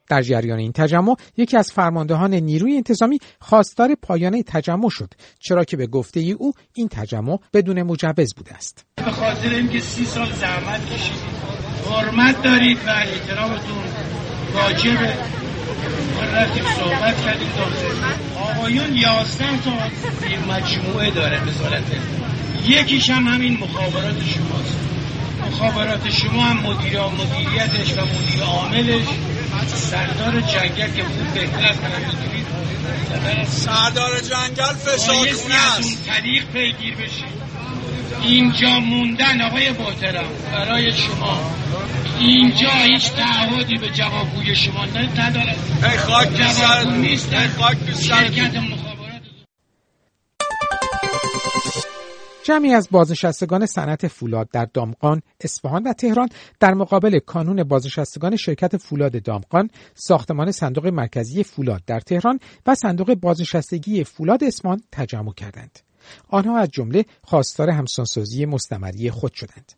در 0.09 0.21
جریان 0.21 0.59
این 0.59 0.71
تجمع 0.71 1.15
یکی 1.37 1.57
از 1.57 1.71
فرماندهان 1.71 2.33
نیروی 2.33 2.75
انتظامی 2.75 3.19
خواستار 3.39 3.95
پایان 4.01 4.41
تجمع 4.41 4.89
شد 4.89 5.13
چرا 5.39 5.63
که 5.63 5.77
به 5.77 5.87
گفته 5.87 6.19
ای 6.19 6.31
او 6.31 6.53
این 6.73 6.87
تجمع 6.87 7.39
بدون 7.53 7.83
مجوز 7.83 8.33
بوده 8.35 8.53
است. 8.53 8.85
به 8.95 9.11
خاطر 9.11 9.49
اینکه 9.49 9.79
سی 9.79 10.05
سال 10.05 10.31
زحمت 10.31 10.85
کشیدید 10.85 11.37
حرمت 11.91 12.43
دارید 12.43 12.77
و 12.87 12.89
احترامتون 12.89 13.83
واجبه. 14.53 15.13
رفتیم 16.33 16.63
صحبت 16.63 17.21
کردیم 17.25 17.47
آقایون 18.35 18.95
یازده 18.95 19.61
تا 19.63 19.71
مجموعه 20.53 21.11
داره 21.11 21.39
به 21.45 21.51
یکیش 22.69 23.09
هم 23.09 23.27
همین 23.27 23.57
مخابرات 23.57 24.23
شماست. 24.23 24.77
مخابرات 25.47 26.09
شما 26.09 26.41
هم 26.41 26.57
مدیر 26.57 26.99
مدیریتش 27.01 27.97
و 27.97 28.01
مدیر 28.01 28.43
عاملش. 28.43 29.07
سردار 29.65 30.41
جنگل 30.41 30.95
که 30.95 31.03
خوب 31.03 31.33
بهتر 31.33 31.67
از 31.67 31.75
من 31.81 31.99
می‌دونید 31.99 33.47
سردار 33.47 34.19
جنگل 34.19 34.73
فشارخونه 34.73 35.55
است. 35.79 36.05
طریق 36.07 36.45
پیگیر 36.53 36.95
بشید 36.95 37.37
اینجا 38.23 38.79
موندن 38.79 39.41
آقای 39.41 39.69
محترم 39.69 40.25
برای 40.53 40.91
شما. 40.93 41.51
اینجا 42.19 42.69
هیچ 42.69 43.11
تعهدی 43.11 43.77
به 43.77 43.89
جوابگوی 43.89 44.55
شما 44.55 44.85
ندارد. 44.85 45.57
ای 45.83 45.97
خاک 45.97 46.27
نیست. 46.87 47.29
شرکت 48.01 48.55
جمعی 52.47 52.73
از 52.73 52.87
بازنشستگان 52.91 53.65
صنعت 53.65 54.07
فولاد 54.07 54.49
در 54.49 54.67
دامقان، 54.73 55.21
اصفهان 55.41 55.83
و 55.83 55.93
تهران 55.93 56.29
در 56.59 56.73
مقابل 56.73 57.19
کانون 57.19 57.63
بازنشستگان 57.63 58.35
شرکت 58.35 58.77
فولاد 58.77 59.23
دامقان، 59.23 59.69
ساختمان 59.93 60.51
صندوق 60.51 60.87
مرکزی 60.87 61.43
فولاد 61.43 61.81
در 61.87 61.99
تهران 61.99 62.39
و 62.65 62.75
صندوق 62.75 63.15
بازنشستگی 63.15 64.03
فولاد 64.03 64.43
اصفهان 64.43 64.81
تجمع 64.91 65.33
کردند. 65.33 65.79
آنها 66.29 66.57
از 66.57 66.69
جمله 66.71 67.05
خواستار 67.23 67.69
همسانسازی 67.69 68.45
مستمری 68.45 69.11
خود 69.11 69.33
شدند. 69.33 69.71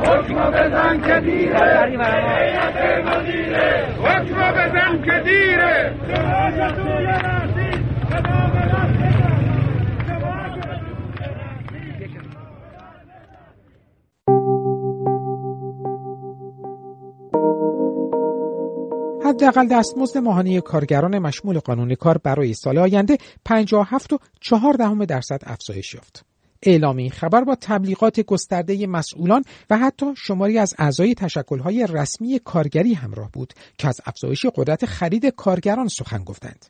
حکم 0.00 0.50
بزن 0.50 1.00
که 1.00 1.20
دیره. 1.20 1.56
حکم 4.02 4.52
بزن 4.52 5.02
که 5.02 5.20
دیره. 5.24 5.92
حداقل 19.34 19.68
دستمزد 19.68 20.18
ماهانه 20.18 20.60
کارگران 20.60 21.18
مشمول 21.18 21.58
قانون 21.58 21.94
کار 21.94 22.18
برای 22.18 22.54
سال 22.54 22.78
آینده 22.78 23.18
57 23.44 24.12
و 24.12 24.18
4 24.40 24.74
دهم 24.74 25.04
درصد 25.04 25.42
افزایش 25.46 25.94
یافت. 25.94 26.24
اعلام 26.62 26.96
این 26.96 27.10
خبر 27.10 27.44
با 27.44 27.56
تبلیغات 27.60 28.20
گسترده 28.20 28.86
مسئولان 28.86 29.44
و 29.70 29.78
حتی 29.78 30.06
شماری 30.16 30.58
از 30.58 30.74
اعضای 30.78 31.14
تشکلهای 31.14 31.86
رسمی 31.90 32.38
کارگری 32.38 32.94
همراه 32.94 33.30
بود 33.32 33.54
که 33.78 33.88
از 33.88 34.00
افزایش 34.06 34.46
قدرت 34.46 34.86
خرید 34.86 35.26
کارگران 35.26 35.88
سخن 35.88 36.24
گفتند. 36.24 36.66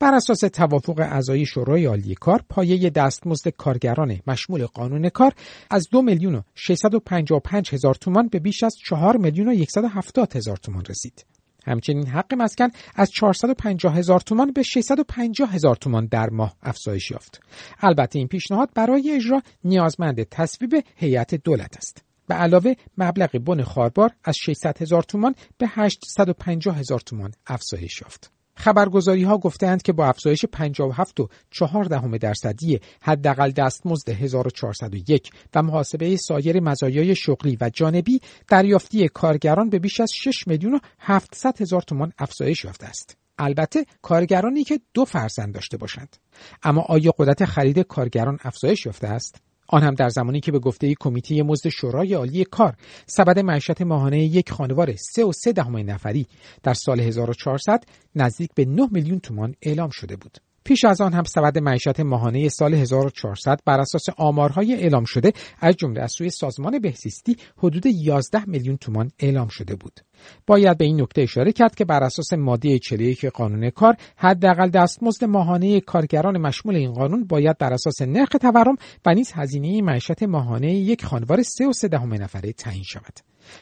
بر 0.00 0.14
اساس 0.14 0.40
توافق 0.40 0.98
اعضای 0.98 1.46
شورای 1.46 1.84
عالی 1.84 2.14
کار 2.14 2.44
پایه 2.48 2.90
دستمزد 2.90 3.48
کارگران 3.48 4.20
مشمول 4.26 4.66
قانون 4.66 5.08
کار 5.08 5.32
از 5.70 5.88
دو 5.90 6.02
میلیون 6.02 6.34
و 6.34 6.42
655 6.54 7.70
هزار 7.72 7.94
تومان 7.94 8.28
به 8.28 8.38
بیش 8.38 8.62
از 8.62 8.76
4 8.84 9.16
میلیون 9.16 9.48
و 9.48 9.64
170 9.64 10.36
هزار 10.36 10.56
تومان 10.56 10.84
رسید. 10.84 11.24
همچنین 11.66 12.06
حق 12.06 12.34
مسکن 12.34 12.68
از 12.94 13.10
450 13.10 13.96
هزار 13.96 14.20
تومان 14.20 14.52
به 14.52 14.62
650 14.62 15.54
هزار 15.54 15.76
تومان 15.76 16.06
در 16.06 16.30
ماه 16.30 16.56
افزایش 16.62 17.10
یافت. 17.10 17.40
البته 17.80 18.18
این 18.18 18.28
پیشنهاد 18.28 18.70
برای 18.74 19.10
اجرا 19.10 19.42
نیازمند 19.64 20.22
تصویب 20.22 20.84
هیئت 20.96 21.34
دولت 21.34 21.76
است. 21.76 22.04
به 22.28 22.34
علاوه 22.34 22.74
مبلغ 22.98 23.38
بن 23.38 23.62
خاربار 23.62 24.10
از 24.24 24.36
600 24.36 24.82
هزار 24.82 25.02
تومان 25.02 25.34
به 25.58 25.66
850 25.70 26.78
هزار 26.78 27.00
تومان 27.00 27.32
افزایش 27.46 28.00
یافت. 28.00 28.41
خبرگزاری 28.56 29.22
ها 29.22 29.38
گفتند 29.38 29.82
که 29.82 29.92
با 29.92 30.06
افزایش 30.06 30.44
57 30.44 31.20
و 31.20 31.28
4 31.50 31.84
دهم 31.84 32.16
درصدی 32.16 32.80
حداقل 33.02 33.50
دستمزد 33.50 34.08
1401 34.08 35.30
و 35.54 35.62
محاسبه 35.62 36.16
سایر 36.16 36.60
مزایای 36.60 37.14
شغلی 37.14 37.58
و 37.60 37.70
جانبی 37.74 38.20
دریافتی 38.48 39.08
کارگران 39.08 39.70
به 39.70 39.78
بیش 39.78 40.00
از 40.00 40.12
6 40.14 40.46
میلیون 40.46 40.74
و 40.74 40.78
700 40.98 41.60
هزار 41.60 41.82
تومان 41.82 42.12
افزایش 42.18 42.64
یافته 42.64 42.86
است. 42.86 43.16
البته 43.38 43.86
کارگرانی 44.02 44.64
که 44.64 44.80
دو 44.94 45.04
فرزند 45.04 45.54
داشته 45.54 45.76
باشند. 45.76 46.16
اما 46.62 46.80
آیا 46.80 47.12
قدرت 47.18 47.44
خرید 47.44 47.78
کارگران 47.78 48.38
افزایش 48.42 48.86
یافته 48.86 49.08
است؟ 49.08 49.51
آن 49.72 49.82
هم 49.82 49.94
در 49.94 50.08
زمانی 50.08 50.40
که 50.40 50.52
به 50.52 50.58
گفته 50.58 50.94
کمیته 51.00 51.42
مزد 51.42 51.68
شورای 51.68 52.14
عالی 52.14 52.44
کار 52.44 52.74
سبد 53.06 53.38
معیشت 53.38 53.82
ماهانه 53.82 54.24
یک 54.24 54.52
خانوار 54.52 54.96
3 54.96 55.24
و 55.24 55.32
3 55.32 55.52
دهم 55.52 55.76
نفری 55.76 56.26
در 56.62 56.74
سال 56.74 57.00
1400 57.00 57.84
نزدیک 58.14 58.50
به 58.54 58.64
9 58.64 58.88
میلیون 58.90 59.20
تومان 59.20 59.54
اعلام 59.62 59.90
شده 59.90 60.16
بود. 60.16 60.38
پیش 60.64 60.84
از 60.84 61.00
آن 61.00 61.12
هم 61.12 61.24
سبد 61.24 61.58
معیشت 61.58 62.00
ماهانه 62.00 62.48
سال 62.48 62.74
1400 62.74 63.60
بر 63.66 63.80
اساس 63.80 64.04
آمارهای 64.16 64.74
اعلام 64.74 65.04
شده 65.04 65.32
از 65.60 65.76
جمله 65.76 66.02
از 66.02 66.12
سوی 66.12 66.30
سازمان 66.30 66.78
بهزیستی 66.78 67.36
حدود 67.56 67.86
11 67.86 68.44
میلیون 68.46 68.76
تومان 68.76 69.10
اعلام 69.18 69.48
شده 69.48 69.74
بود. 69.74 70.00
باید 70.46 70.78
به 70.78 70.84
این 70.84 71.00
نکته 71.00 71.22
اشاره 71.22 71.52
کرد 71.52 71.74
که 71.74 71.84
بر 71.84 72.02
اساس 72.02 72.32
ماده 72.32 72.78
41 72.78 73.24
قانون 73.24 73.70
کار 73.70 73.96
حداقل 74.16 74.68
دستمزد 74.68 75.24
ماهانه 75.24 75.80
کارگران 75.80 76.38
مشمول 76.38 76.76
این 76.76 76.92
قانون 76.92 77.24
باید 77.24 77.58
بر 77.58 77.72
اساس 77.72 78.02
نرخ 78.02 78.28
تورم 78.28 78.76
و 79.06 79.14
نیز 79.14 79.32
هزینه 79.34 79.82
معیشت 79.82 80.22
ماهانه 80.22 80.74
یک 80.74 81.04
خانوار 81.04 81.42
3 81.42 81.66
و 81.66 81.72
3 81.72 81.88
دهم 81.88 82.14
نفره 82.14 82.52
تعیین 82.52 82.84
شود. 82.84 83.18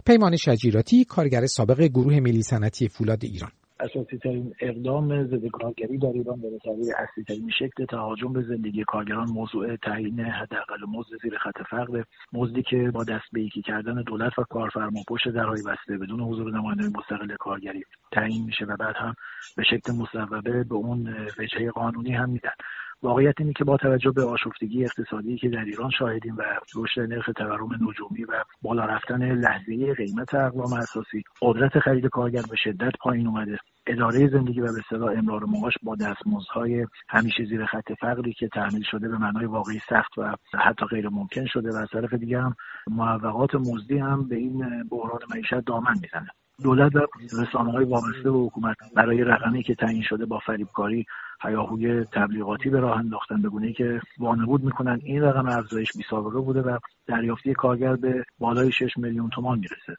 پیمان 0.06 0.36
شجیراتی 0.36 1.04
کارگر 1.04 1.46
سابق 1.46 1.82
گروه 1.82 2.20
ملی 2.20 2.42
صنعتی 2.42 2.88
فولاد 2.88 3.24
ایران 3.24 3.50
اساسی 3.80 4.18
ترین 4.18 4.54
اقدام 4.60 5.26
ضد 5.26 5.46
کارگری 5.46 5.98
در 5.98 6.08
ایران 6.08 6.40
به 6.40 6.48
تعبیر 6.64 6.94
اصلی 6.96 7.24
ترین 7.24 7.50
شکل 7.58 7.84
تهاجم 7.84 8.32
به 8.32 8.42
زندگی 8.42 8.84
کارگران 8.84 9.30
موضوع 9.30 9.76
تعیین 9.76 10.20
حداقل 10.20 10.84
مزد 10.88 11.22
زیر 11.22 11.38
خط 11.38 11.62
فقر 11.70 12.02
مزدی 12.32 12.62
که 12.62 12.90
با 12.90 13.04
دست 13.04 13.24
به 13.32 13.42
یکی 13.42 13.62
کردن 13.62 14.02
دولت 14.02 14.38
و 14.38 14.44
کارفرما 14.44 15.00
پشت 15.08 15.28
درهای 15.28 15.62
بسته 15.62 15.98
بدون 15.98 16.20
حضور 16.20 16.52
نمایندگان 16.52 16.92
مستقل 16.96 17.36
کارگری 17.36 17.84
تعیین 18.12 18.44
میشه 18.44 18.64
و 18.64 18.76
بعد 18.76 18.96
هم 18.96 19.14
به 19.56 19.62
شکل 19.62 19.92
مصوبه 19.92 20.64
به 20.64 20.74
اون 20.74 21.14
وجهه 21.38 21.70
قانونی 21.70 22.12
هم 22.12 22.30
میدن. 22.30 22.52
واقعیت 23.02 23.34
اینه 23.38 23.52
که 23.52 23.64
با 23.64 23.76
توجه 23.76 24.10
به 24.10 24.22
آشفتگی 24.24 24.84
اقتصادی 24.84 25.38
که 25.38 25.48
در 25.48 25.64
ایران 25.64 25.90
شاهدیم 25.90 26.36
و 26.36 26.42
رشد 26.76 27.00
نرخ 27.00 27.30
تورم 27.36 27.68
نجومی 27.74 28.24
و 28.24 28.44
بالا 28.62 28.84
رفتن 28.84 29.32
لحظه 29.32 29.94
قیمت 29.94 30.34
اقوام 30.34 30.72
اساسی 30.72 31.22
قدرت 31.42 31.78
خرید 31.78 32.06
کارگر 32.06 32.42
به 32.50 32.56
شدت 32.56 32.92
پایین 33.00 33.26
اومده. 33.26 33.58
اداره 33.86 34.28
زندگی 34.28 34.60
و 34.60 34.72
به 34.72 34.78
اصطلاح 34.78 35.18
امرار 35.18 35.44
معاش 35.44 35.74
با 35.82 35.96
دستمزدهای 35.96 36.86
همیشه 37.08 37.44
زیر 37.44 37.66
خط 37.66 37.92
فقری 38.00 38.32
که 38.32 38.48
تحمیل 38.48 38.82
شده 38.90 39.08
به 39.08 39.18
معنای 39.18 39.46
واقعی 39.46 39.80
سخت 39.88 40.18
و 40.18 40.36
حتی 40.58 40.86
غیر 40.86 41.08
ممکن 41.08 41.46
شده 41.46 41.72
و 41.72 41.76
از 41.76 41.88
طرف 41.92 42.14
دیگه 42.14 42.40
هم 42.40 42.54
موقعات 42.86 43.54
مزدی 43.54 43.98
هم 43.98 44.28
به 44.28 44.36
این 44.36 44.84
بحران 44.90 45.20
معیشت 45.30 45.60
دامن 45.66 45.94
می‌زنه. 46.02 46.30
دولت 46.62 46.96
و 46.96 47.06
رسانه 47.42 47.72
های 47.72 47.84
وابسته 47.84 48.30
به 48.30 48.38
حکومت 48.38 48.76
برای 48.96 49.24
رقمی 49.24 49.62
که 49.62 49.74
تعیین 49.74 50.02
شده 50.02 50.26
با 50.26 50.38
فریبکاری 50.38 51.06
هیاهوی 51.42 52.04
تبلیغاتی 52.04 52.70
به 52.70 52.80
راه 52.80 52.98
انداختن 52.98 53.42
به 53.42 53.72
که 53.72 54.00
وانمود 54.18 54.64
می‌کنن. 54.64 55.00
این 55.02 55.22
رقم 55.22 55.46
افزایش 55.46 55.92
بی 55.96 56.04
سابقه 56.10 56.40
بوده 56.40 56.62
و 56.62 56.78
دریافتی 57.06 57.54
کارگر 57.54 57.96
به 57.96 58.24
بالای 58.38 58.72
6 58.72 58.96
میلیون 58.96 59.30
تومان 59.30 59.58
می‌رسه 59.58 59.96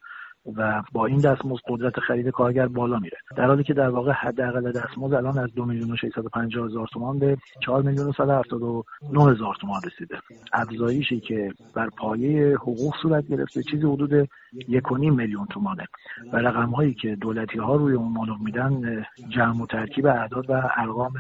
و 0.55 0.83
با 0.91 1.05
این 1.05 1.19
دستمزد 1.19 1.61
قدرت 1.67 1.99
خرید 1.99 2.27
کارگر 2.27 2.67
بالا 2.67 2.99
میره. 2.99 3.17
در 3.37 3.45
حالی 3.45 3.63
که 3.63 3.73
در 3.73 3.89
واقع 3.89 4.11
حداقل 4.11 4.71
دستمزد 4.71 5.13
الان 5.13 5.37
از 5.37 5.53
دو 5.55 5.65
میلیون 5.65 5.91
و 5.91 5.95
650 5.95 6.65
هزار 6.65 6.87
تومان 6.93 7.19
به 7.19 7.37
4 7.65 7.81
میلیون 7.81 8.07
و 8.07 8.11
179 8.11 9.31
هزار 9.31 9.55
تومان 9.61 9.81
رسیده. 9.85 10.17
افزایشی 10.53 11.19
که 11.19 11.53
بر 11.75 11.89
پایه 11.89 12.55
حقوق 12.55 12.95
صورت 13.01 13.27
گرفته 13.27 13.63
چیزی 13.63 13.85
حدود 13.85 14.29
1.5 14.59 14.91
میلیون 14.99 15.45
تومانه. 15.45 15.87
و 16.33 16.37
رقم 16.37 16.69
هایی 16.69 16.93
که 16.93 17.15
دولتی 17.15 17.57
ها 17.57 17.75
روی 17.75 17.93
اون 17.93 18.11
مانور 18.11 18.37
میدن 18.37 19.03
جمع 19.29 19.63
و 19.63 19.65
ترکیب 19.65 20.05
اعداد 20.05 20.49
و 20.49 20.53
ارقام 20.77 21.13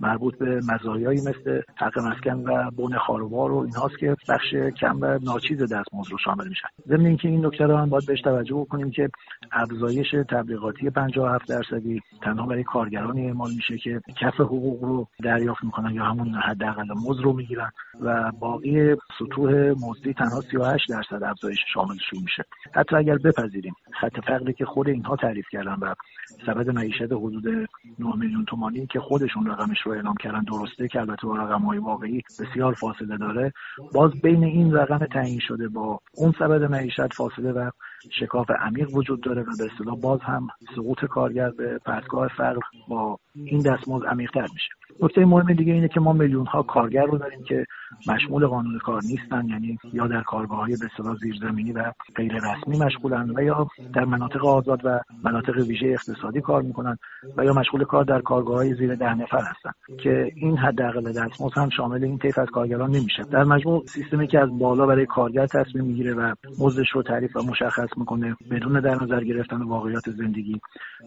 مربوط 0.00 0.38
به 0.38 0.60
مزایایی 0.68 1.20
مثل 1.20 1.62
حق 1.76 1.98
مسکن 1.98 2.36
و 2.36 2.70
بن 2.70 2.98
خاروبار 2.98 3.52
و 3.52 3.56
اینهاست 3.56 3.98
که 3.98 4.16
بخش 4.28 4.54
کم 4.54 4.98
و 5.00 5.18
ناچیز 5.22 5.62
دستمزد 5.62 6.10
رو 6.10 6.18
شامل 6.24 6.48
میشن. 6.48 6.68
ضمن 6.88 7.06
اینکه 7.06 7.28
این 7.28 7.46
نکته 7.46 7.64
رو 7.64 7.76
هم 7.76 7.88
باید 7.88 8.06
بهش 8.06 8.20
توجه 8.20 8.54
بکنیم 8.54 8.90
که 8.90 9.10
افزایش 9.52 10.10
تبلیغاتی 10.28 10.90
57 10.90 11.48
درصدی 11.48 12.00
تنها 12.22 12.46
برای 12.46 12.64
کارگرانی 12.64 13.26
اعمال 13.26 13.50
میشه 13.56 13.78
که 13.78 14.00
کف 14.20 14.34
حقوق 14.40 14.84
رو 14.84 15.06
دریافت 15.22 15.64
می‌کنن 15.64 15.94
یا 15.94 16.04
همون 16.04 16.34
حداقل 16.34 16.86
مزد 17.06 17.20
رو 17.20 17.32
می‌گیرن. 17.32 17.70
و 18.00 18.32
باقی 18.40 18.96
سطوح 19.18 19.52
مزدی 19.70 20.12
تنها 20.12 20.40
38 20.40 20.90
درصد 20.90 21.22
افزایش 21.22 21.58
شاملشون 21.74 22.20
میشه. 22.22 22.44
حتی 22.72 22.96
اگر 22.96 23.18
بپذیریم. 23.18 23.74
خط 24.00 24.20
فقری 24.26 24.52
که 24.52 24.64
خود 24.64 24.88
اینها 24.88 25.16
تعریف 25.16 25.46
کردن 25.52 25.74
و 25.74 25.94
سبد 26.46 26.70
معیشت 26.70 27.12
حدود 27.12 27.46
9 27.98 28.16
میلیون 28.16 28.44
تومانی 28.44 28.86
که 28.86 29.00
خودشون 29.00 29.46
رقمش 29.46 29.80
رو 29.84 29.92
اعلام 29.92 30.14
کردن 30.20 30.42
درسته 30.42 30.88
که 30.88 31.00
البته 31.00 31.26
با 31.26 31.36
رقم 31.36 31.62
های 31.62 31.78
واقعی 31.78 32.22
بسیار 32.40 32.74
فاصله 32.74 33.16
داره. 33.16 33.52
باز 33.92 34.10
بین 34.22 34.44
این 34.44 34.72
رقم 34.72 35.06
تعیین 35.06 35.40
شده 35.48 35.68
با 35.68 36.00
اون 36.14 36.34
سبد 36.38 36.62
معیشت 36.62 37.12
فاصله 37.12 37.52
و 37.52 37.70
شکاف 38.20 38.50
عمیق 38.50 38.94
وجود 38.94 39.20
داره 39.20 39.42
و 39.42 39.56
به 39.58 39.64
اصطلاح 39.72 40.00
باز 40.00 40.20
هم 40.22 40.48
سقوط 40.76 41.04
کارگر 41.04 41.50
به 41.50 41.78
پرتگاه 41.78 42.28
فقر 42.28 42.60
با 42.88 43.18
این 43.34 43.62
دستمزد 43.62 44.06
عمیقتر 44.06 44.46
میشه. 44.52 44.68
نکته 45.02 45.24
مهم 45.24 45.54
دیگه 45.54 45.72
اینه 45.72 45.88
که 45.88 46.00
ما 46.00 46.12
میلیون 46.12 46.46
ها 46.46 46.62
کارگر 46.62 47.04
رو 47.04 47.18
داریم 47.18 47.44
که 47.44 47.66
مشمول 48.08 48.46
قانون 48.46 48.78
کار 48.78 49.00
نیستن 49.04 49.48
یعنی 49.48 49.78
یا 49.92 50.06
در 50.06 50.22
کارگاه 50.22 50.58
های 50.58 50.76
به 50.76 51.14
زیرزمینی 51.20 51.72
و 51.72 51.92
غیر 52.16 52.32
رسمی 52.34 52.78
مشغولن 52.78 53.30
و 53.36 53.42
یا 53.42 53.66
در 53.94 54.04
مناطق 54.04 54.46
آزاد 54.46 54.80
و 54.84 55.00
مناطق 55.24 55.56
ویژه 55.56 55.86
اقتصادی 55.86 56.40
کار 56.40 56.62
می‌کنن 56.62 56.96
و 57.36 57.44
یا 57.44 57.52
مشغول 57.52 57.84
کار 57.84 58.04
در 58.04 58.20
کارگاه 58.20 58.56
های 58.56 58.74
زیر 58.74 58.94
ده 58.94 59.14
نفر 59.14 59.40
هستن 59.40 59.70
که 60.02 60.32
این 60.36 60.56
حداقل 60.56 61.12
دستمزد 61.12 61.58
هم 61.58 61.68
شامل 61.68 62.04
این 62.04 62.18
طیف 62.18 62.38
از 62.38 62.48
کارگران 62.48 62.90
نمیشه. 62.90 63.22
در 63.22 63.44
مجموع 63.44 63.84
سیستمی 63.86 64.26
که 64.26 64.38
از 64.38 64.58
بالا 64.58 64.86
برای 64.86 65.06
کارگر 65.06 65.46
تصمیم 65.46 65.84
می‌گیره 65.84 66.14
و 66.14 66.34
مزدش 66.58 66.90
رو 66.92 67.02
تعریف 67.02 67.36
و 67.36 67.42
مشخص 67.42 67.88
می‌کنه 67.96 68.36
بدون 68.50 68.80
در 68.80 68.94
نظر 69.02 69.24
گرفتن 69.24 69.62
واقعیات 69.62 70.10
زندگی 70.10 70.60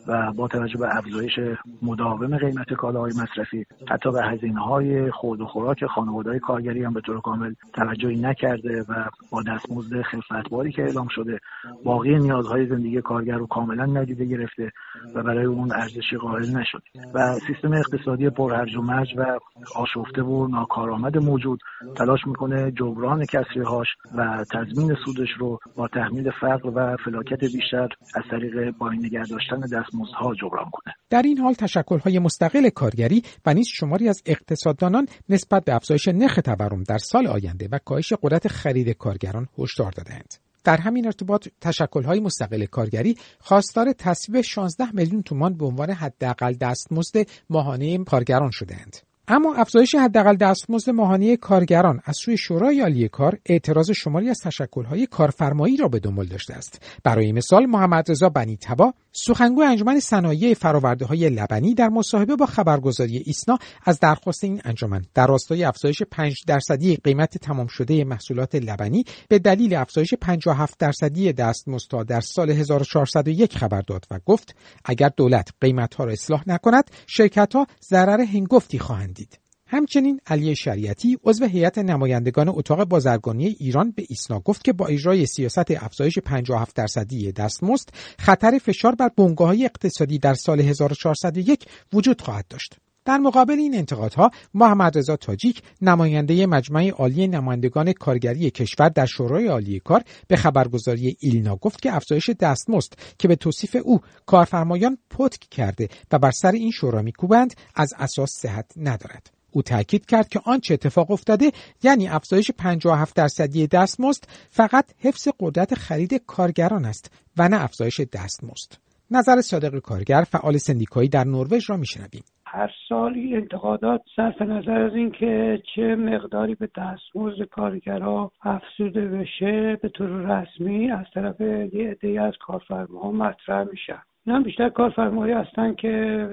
و 0.08 0.32
با 0.32 0.48
توجه 0.48 0.78
به 0.78 0.98
افزایش 0.98 1.40
مداوم 1.82 2.38
قیمت 2.38 2.74
کالاهای 2.74 3.12
مصرفی 3.12 3.66
حتی 3.90 4.12
به 4.12 4.24
هزینه 4.24 4.60
های 4.60 5.12
خود 5.12 5.42
و 5.42 5.46
خوراک 5.46 5.86
خانواده 5.86 6.40
کارگری 6.40 6.84
هم 6.84 6.94
به 6.94 7.02
طور 7.02 7.22
کامل 7.22 7.54
توجهی 7.74 8.16
نکرده 8.16 8.82
و 8.90 9.06
با 9.32 9.44
دستمزد 9.44 10.02
خفتباری 10.02 10.72
که 10.72 10.84
اعلام 10.84 11.08
شده 11.08 11.40
باقی 11.84 12.20
نیازهای 12.20 12.66
زندگی 12.68 13.02
کارگر 13.02 13.38
رو 13.38 13.48
کاملا 13.48 13.86
ندیده 13.86 14.26
گرفته 14.26 14.72
و 15.16 15.24
برای 15.24 15.46
اون 15.46 15.72
ارزشی 15.72 16.18
قائل 16.18 16.58
نشد 16.58 16.84
و 17.14 17.34
سیستم 17.48 17.74
اقتصادی 17.74 18.30
پرهرج 18.30 18.76
و 18.76 18.82
مرج 18.82 19.14
و 19.18 19.40
آشفته 19.76 20.22
و 20.24 20.48
ناکارآمد 20.48 21.18
موجود 21.18 21.60
تلاش 21.98 22.28
می‌کنه 22.28 22.72
جبران 22.72 23.26
کسریهاش 23.26 23.88
و 24.18 24.46
تضمین 24.54 24.96
سودش 25.06 25.30
رو 25.40 25.60
با 25.76 25.88
تحمیل 25.88 26.32
فقر 26.32 26.70
و 26.76 26.98
فلاکت 27.06 27.40
بیشتر 27.40 27.90
از 28.16 28.24
طریق 28.32 28.72
پایین 28.72 29.06
نگه 29.06 29.24
داشتن 29.24 29.60
دستمزدها 29.60 30.36
جبران 30.42 30.70
کنه 30.72 30.94
در 31.10 31.22
این 31.22 31.38
حال 31.38 31.54
تشکل‌های 31.54 32.20
مستقل 32.20 32.70
کارگری 32.70 33.24
و 33.46 33.54
نیز 33.54 33.68
شماری 33.68 34.10
از 34.10 34.22
اقتصاددانان 34.26 35.08
نسبت 35.30 35.66
به 35.66 35.76
افزایش 35.76 36.08
نرخ 36.08 36.40
تورم 36.46 36.84
در 36.84 36.98
سال 36.98 37.28
آینده 37.28 37.70
و 37.72 37.80
کاهش 37.86 38.14
قدرت 38.14 38.48
خرید 38.48 38.90
کارگران 38.90 39.48
هشدار 39.60 39.92
دادند. 39.92 40.34
در 40.64 40.78
همین 40.78 41.06
ارتباط 41.06 41.48
تشکل‌های 41.62 42.20
مستقل 42.20 42.66
کارگری 42.66 43.16
خواستار 43.40 43.92
تصویب 43.92 44.42
16 44.42 44.92
میلیون 44.92 45.22
تومان 45.22 45.58
به 45.58 45.66
عنوان 45.66 45.90
حداقل 45.90 46.54
دستمزد 46.54 47.16
ماهانه 47.50 48.04
کارگران 48.04 48.52
شدهاند. 48.52 49.13
اما 49.28 49.56
افزایش 49.56 49.96
حداقل 49.96 50.36
دستمزد 50.36 50.90
ماهانه 50.90 51.38
کارگران 51.38 52.02
از 52.06 52.18
سوی 52.18 52.38
شورای 52.38 52.82
عالی 52.82 53.08
کار 53.08 53.40
اعتراض 53.46 53.92
شماری 53.92 54.30
از 54.30 54.40
تشکل‌های 54.40 55.08
کارفرمایی 55.08 55.78
را 55.78 55.88
به 55.88 56.00
دنبال 56.00 56.26
داشته 56.26 56.54
است. 56.54 56.82
برای 57.04 57.32
مثال 57.32 57.66
محمد 57.66 58.12
رضا 58.12 58.30
بنی 58.30 58.58
تبا 58.58 58.94
سخنگو 59.12 59.62
انجمن 59.62 60.00
صنایع 60.00 60.54
فراورده 60.54 61.06
های 61.06 61.30
لبنی 61.30 61.74
در 61.74 61.90
مصاحبه 61.90 62.36
با 62.36 62.46
خبرگزاری 62.46 63.18
ایسنا 63.18 63.58
از 63.86 64.00
درخواست 64.00 64.44
این 64.44 64.62
انجمن 64.66 65.06
در 65.14 65.28
راستای 65.28 65.64
افزایش 65.64 66.04
5 66.12 66.36
درصدی 66.48 66.96
قیمت 66.96 67.38
تمام 67.38 67.68
شده 67.68 68.04
محصولات 68.04 68.56
لبنی 68.56 69.04
به 69.28 69.40
دلیل 69.40 69.76
افزایش 69.76 70.14
57 70.14 70.78
درصدی 70.80 71.34
دستمزد 71.34 72.04
در 72.08 72.22
سال 72.22 72.50
1401 72.50 73.58
خبر 73.58 73.82
داد 73.82 74.06
و 74.12 74.20
گفت 74.26 74.56
اگر 74.86 75.12
دولت 75.18 75.50
قیمتها 75.62 76.04
را 76.04 76.12
اصلاح 76.12 76.44
نکند 76.48 76.92
شرکتها 77.08 77.68
ضرر 77.90 78.22
هنگفتی 78.22 78.80
خواهند 78.80 79.13
دید 79.14 79.40
همچنین 79.68 80.20
علی 80.28 80.56
شریعتی 80.56 81.18
عضو 81.24 81.46
هیئت 81.46 81.78
نمایندگان 81.78 82.50
اتاق 82.50 82.84
بازرگانی 82.84 83.48
ایران 83.48 83.92
به 83.92 84.06
ایسنا 84.10 84.40
گفت 84.40 84.64
که 84.64 84.74
با 84.74 84.88
اجرای 84.88 85.26
سیاست 85.26 85.72
افزایش 85.72 86.20
57 86.20 86.76
درصدی 86.76 87.32
دستمزد 87.32 87.90
خطر 88.20 88.58
فشار 88.58 88.96
بر 88.96 89.10
بنگاه 89.18 89.48
های 89.48 89.66
اقتصادی 89.66 90.20
در 90.20 90.34
سال 90.34 90.62
1401 90.62 91.66
وجود 91.94 92.22
خواهد 92.22 92.46
داشت. 92.50 92.78
در 93.06 93.18
مقابل 93.18 93.54
این 93.54 93.76
انتقادها 93.76 94.32
محمد 94.54 94.98
رضا 94.98 95.16
تاجیک 95.16 95.62
نماینده 95.82 96.46
مجمع 96.46 96.90
عالی 96.90 97.28
نمایندگان 97.28 97.94
کارگری 97.94 98.52
کشور 98.52 98.90
در 98.90 99.06
شورای 99.06 99.48
عالی 99.48 99.80
کار 99.80 100.04
به 100.28 100.36
خبرگزاری 100.36 101.18
ایلنا 101.20 101.56
گفت 101.56 101.82
که 101.82 101.96
افزایش 101.96 102.30
دستمزد 102.30 102.94
که 103.18 103.28
به 103.28 103.36
توصیف 103.36 103.78
او 103.84 104.02
کارفرمایان 104.26 104.98
پتک 105.10 105.40
کرده 105.40 105.90
و 106.12 106.20
بر 106.20 106.32
سر 106.32 106.52
این 106.52 106.72
شورا 106.72 107.02
میکوبند 107.02 107.54
از 107.76 107.94
اساس 107.98 108.32
صحت 108.32 108.72
ندارد. 108.78 109.32
او 109.52 109.62
تاکید 109.62 110.06
کرد 110.06 110.30
که 110.30 110.42
آنچه 110.46 110.74
اتفاق 110.74 111.12
افتاده 111.12 111.52
یعنی 111.84 112.08
افزایش 112.08 112.52
57 112.52 113.16
درصدی 113.16 113.68
دستمزد 113.68 114.24
فقط 114.50 114.86
حفظ 114.98 115.28
قدرت 115.40 115.76
خرید 115.76 116.14
کارگران 116.14 116.86
است 116.86 117.12
و 117.38 117.50
نه 117.50 117.64
افزایش 117.64 118.00
دستمزد. 118.00 118.72
نظر 119.12 119.42
صادق 119.42 119.80
کارگر 119.80 120.24
فعال 120.32 120.58
سندیکایی 120.58 121.10
در 121.10 121.24
نروژ 121.24 121.70
را 121.70 121.78
میشنویم. 121.78 122.24
هر 122.54 122.72
سال 122.90 123.14
این 123.14 123.36
انتقادات 123.36 124.02
صرف 124.16 124.42
نظر 124.42 124.82
از 124.82 124.96
اینکه 124.96 125.62
چه 125.76 125.96
مقداری 125.96 126.56
به 126.56 126.70
دستمزد 126.78 127.42
کارگرها 127.42 128.32
افزوده 128.42 129.08
بشه 129.08 129.76
به 129.76 129.90
طور 129.90 130.08
رسمی 130.08 130.92
از 130.92 131.06
طرف 131.14 131.42
یه 131.42 131.90
عده 131.90 132.22
از 132.22 132.34
کارفرماها 132.38 133.12
مطرح 133.12 133.64
میشن 133.72 134.02
اینا 134.26 134.40
بیشتر 134.40 134.70
کارفرمایی 134.70 135.34
هستن 135.34 135.76
که 135.76 136.28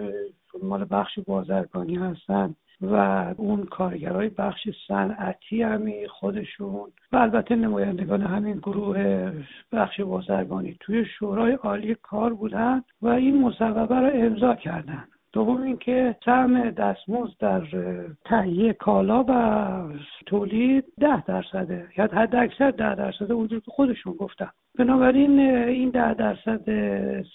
مال 0.63 0.87
بخش 0.91 1.19
بازرگانی 1.19 1.97
هستن 1.97 2.55
و 2.81 2.95
اون 3.37 3.65
کارگرای 3.65 4.29
بخش 4.29 4.69
صنعتی 4.89 5.63
همی 5.63 6.09
خودشون 6.09 6.93
و 7.13 7.17
البته 7.17 7.57
نمایندگان 7.57 8.23
همین 8.23 8.57
گروه 8.57 9.33
بخش 9.73 10.01
بازرگانی. 10.01 10.77
توی 10.81 11.05
شورای 11.05 11.53
عالی 11.53 11.95
کار 11.95 12.35
بودن 12.35 12.83
و 13.03 13.09
این 13.09 13.41
مصوبه 13.41 14.01
رو 14.01 14.11
امضا 14.15 14.55
کردن. 14.55 15.05
دوم 15.33 15.63
اینکه 15.63 16.17
سهم 16.25 16.71
دستمزد 16.71 17.35
در 17.39 17.63
تهیه 18.25 18.73
کالا 18.73 19.25
و 19.29 19.33
تولید 20.27 20.85
ده 21.01 21.25
درصده 21.25 21.89
یا 21.99 22.05
حد 22.05 22.35
اکثر 22.35 22.71
ده 22.71 22.95
درصده 22.95 23.35
اونجور 23.35 23.61
که 23.61 23.71
خودشون 23.71 24.13
گفتن. 24.13 24.51
بنابراین 24.79 25.41
این 25.41 25.91
ده 25.91 26.15
درصد 26.15 26.65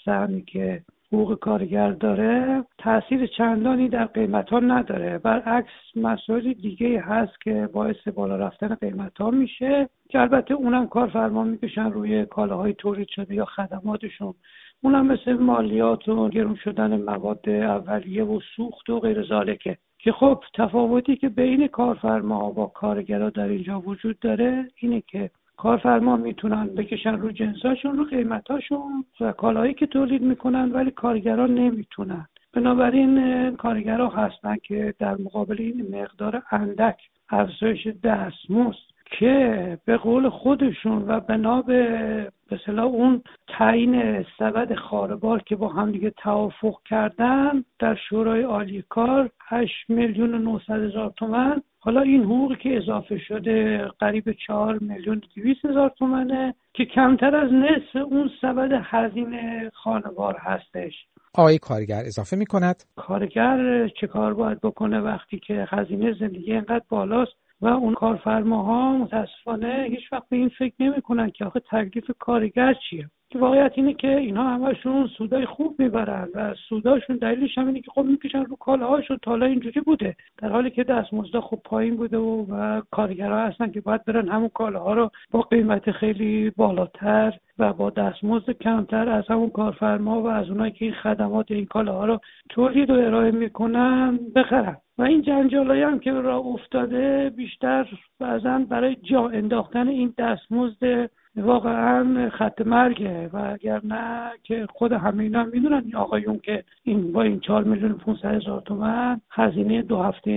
سهمی 0.06 0.42
که 0.42 0.82
حقوق 1.14 1.40
کارگر 1.40 1.92
داره 1.92 2.64
تاثیر 2.78 3.28
چندانی 3.28 3.90
در 3.90 4.06
قیمت 4.06 4.50
ها 4.50 4.60
نداره. 4.60 5.18
برعکس 5.18 5.72
مسائل 5.96 6.54
دیگه 6.54 7.02
هست 7.02 7.42
که 7.42 7.70
باعث 7.74 8.08
بالا 8.08 8.36
رفتن 8.36 8.76
قیمت 8.76 9.18
ها 9.18 9.32
میشه 9.32 9.90
که 10.10 10.20
البته 10.20 10.54
اونم 10.54 10.88
کارفرما 10.88 11.44
می‌کشن 11.44 11.92
روی 11.92 12.26
کالاهای 12.26 12.74
تولید 12.74 13.08
شده 13.08 13.36
یا 13.36 13.46
خدماتشون. 13.46 14.34
اونم 14.84 15.06
مثل 15.06 15.34
مالیات 15.34 16.08
و 16.08 16.30
گرون 16.30 16.56
شدن 16.56 17.02
مواد 17.02 17.50
اولیه 17.50 18.24
و 18.24 18.40
سوخت 18.56 18.90
و 18.90 19.00
غیر 19.00 19.24
زالکه 19.24 19.78
که 20.00 20.12
خب 20.12 20.44
تفاوتی 20.54 21.16
که 21.16 21.30
بین 21.30 21.68
کارفرما 21.68 22.52
با 22.52 22.66
کارگرا 22.66 23.30
در 23.30 23.48
اینجا 23.48 23.80
وجود 23.80 24.20
داره 24.20 24.68
اینه 24.76 25.02
که 25.02 25.32
کارفرما 25.58 26.16
می‌تونن 26.18 26.68
بکشن 26.68 27.18
رو 27.18 27.32
جنساشون 27.32 27.98
رو 27.98 28.04
قیمتاشون 28.04 29.06
و 29.20 29.32
کالایی 29.32 29.74
که 29.74 29.88
تولید 29.88 30.22
می‌کنن 30.22 30.72
ولی 30.72 30.92
کارگران 30.92 31.54
نمی‌تونن. 31.54 32.28
بنابراین 32.54 33.56
کارگرا 33.56 34.10
هستن 34.10 34.56
که 34.56 34.94
در 35.00 35.16
مقابل 35.16 35.56
این 35.60 36.02
مقدار 36.02 36.44
اندک 36.52 36.98
افزایش 37.30 37.88
دستمزد 37.88 38.95
که 39.06 39.78
به 39.86 39.98
قول 39.98 40.30
خودشون 40.30 41.06
و 41.08 41.20
بنا 41.20 41.62
به 41.62 42.32
مثلا 42.52 42.84
اون 42.84 43.22
تعیین 43.48 44.26
سبد 44.40 44.76
خاربار 44.76 45.42
که 45.42 45.56
با 45.56 45.68
هم 45.68 45.92
دیگه 45.92 46.10
توافق 46.10 46.76
کردن 46.86 47.64
در 47.80 47.96
شورای 48.10 48.42
عالی 48.42 48.84
کار 48.90 49.30
8 49.48 49.90
میلیون 49.90 50.34
و 50.34 50.38
900 50.38 50.70
هزار 50.70 51.14
تومن. 51.18 51.62
حالا 51.80 52.02
این 52.02 52.24
حقوقی 52.24 52.56
که 52.56 52.78
اضافه 52.78 53.18
شده 53.18 53.86
قریب 54.00 54.32
4 54.48 54.78
میلیون 54.80 55.22
200 55.36 55.66
هزار 55.66 55.90
تومنه 55.90 56.56
که 56.74 56.86
کمتر 56.86 57.36
از 57.36 57.52
نصف 57.54 57.96
اون 57.96 58.32
سبد 58.42 58.82
هزینه 58.84 59.72
خانوار 59.74 60.38
هستش. 60.40 60.94
آقای 61.34 61.58
کارگر 61.58 62.02
اضافه 62.06 62.36
می 62.36 62.46
کند 62.46 62.84
کارگر 62.96 63.88
چه 63.88 64.08
کار 64.08 64.34
باید 64.34 64.62
بکنه 64.62 65.00
وقتی 65.00 65.40
که 65.40 65.68
هزینه 65.70 66.14
زندگی 66.14 66.52
اینقدر 66.52 66.86
بالاست؟ 66.90 67.45
و 67.62 67.68
اون 67.68 67.94
کارفرماها 67.94 68.98
متاسفانه 68.98 69.88
هیچ 69.90 70.14
وقت 70.14 70.30
به 70.30 70.38
این 70.38 70.50
فکر 70.50 70.74
نمی‌کنن 70.80 71.30
که 71.30 71.46
آخه 71.46 71.60
تکلیف 71.60 72.12
کارگر 72.20 72.74
چیه. 72.90 73.10
که 73.30 73.40
واقعیت 73.40 73.72
اینه 73.76 73.94
که 73.94 74.18
اینها 74.18 74.44
همشون 74.44 75.08
سودای 75.18 75.46
خوب 75.46 75.76
می‌برن 75.80 76.30
و 76.36 76.54
سوداشون 76.70 77.16
دلیلش 77.16 77.58
هم 77.58 77.68
اینه 77.68 77.82
که 77.82 77.92
خب 77.92 78.06
می‌کشن 78.06 78.46
رو 78.46 78.56
کالاهاشون 78.56 79.18
تا 79.22 79.32
حالا 79.32 79.46
اینجوری 79.46 79.82
بوده. 79.82 80.16
در 80.38 80.50
حالی 80.50 80.70
که 80.70 80.84
دستمزد 80.84 81.40
خب 81.40 81.60
پایین 81.66 81.96
بوده 81.96 82.18
و, 82.18 82.46
و 82.50 82.82
کارگرها 82.92 83.40
هستن 83.40 83.72
که 83.72 83.82
باید 83.82 84.06
برن 84.06 84.30
همون 84.30 84.50
کالاها 84.50 84.94
رو 84.94 85.10
با 85.32 85.42
قیمت 85.42 85.92
خیلی 85.92 86.50
بالاتر 86.50 87.34
و 87.60 87.74
با 87.74 87.90
دستمزد 87.90 88.52
کمتر 88.52 89.10
از 89.10 89.24
همون 89.28 89.50
کارفرما 89.50 90.22
و 90.22 90.28
از 90.28 90.50
اونایی 90.50 90.72
که 90.72 90.86
این 90.86 90.94
خدمات 90.94 91.52
این 91.52 91.66
کالاها 91.66 92.06
رو 92.06 92.20
تولید 92.50 92.90
و 92.90 92.94
ارائه 92.94 93.32
می‌کنن 93.32 94.20
بخرن. 94.36 94.78
و 94.98 95.02
این 95.04 95.22
جنجالایی 95.22 95.82
هم 95.82 96.00
که 96.00 96.12
را 96.12 96.38
افتاده 96.38 97.30
بیشتر 97.36 97.88
بعضا 98.20 98.66
برای 98.70 98.96
جا 98.96 99.30
انداختن 99.30 99.88
این 99.88 100.14
دستمزد 100.18 101.10
واقعا 101.38 102.30
خط 102.30 102.62
مرگه 102.62 103.30
و 103.34 103.38
اگر 103.54 103.82
نه 103.84 104.32
که 104.44 104.68
خود 104.70 104.92
همه 104.92 105.24
اینا 105.24 105.44
می‌دونن. 105.44 105.82
این 105.86 105.96
آقایون 105.96 106.40
که 106.40 106.64
این 106.84 107.12
با 107.12 107.22
این 107.22 107.40
چهار 107.40 107.64
میلیون 107.64 107.94
500 107.94 108.26
هزار 108.26 108.62
تومن 108.62 109.22
هزینه 109.32 109.82
دو 109.82 110.02
هفته 110.02 110.32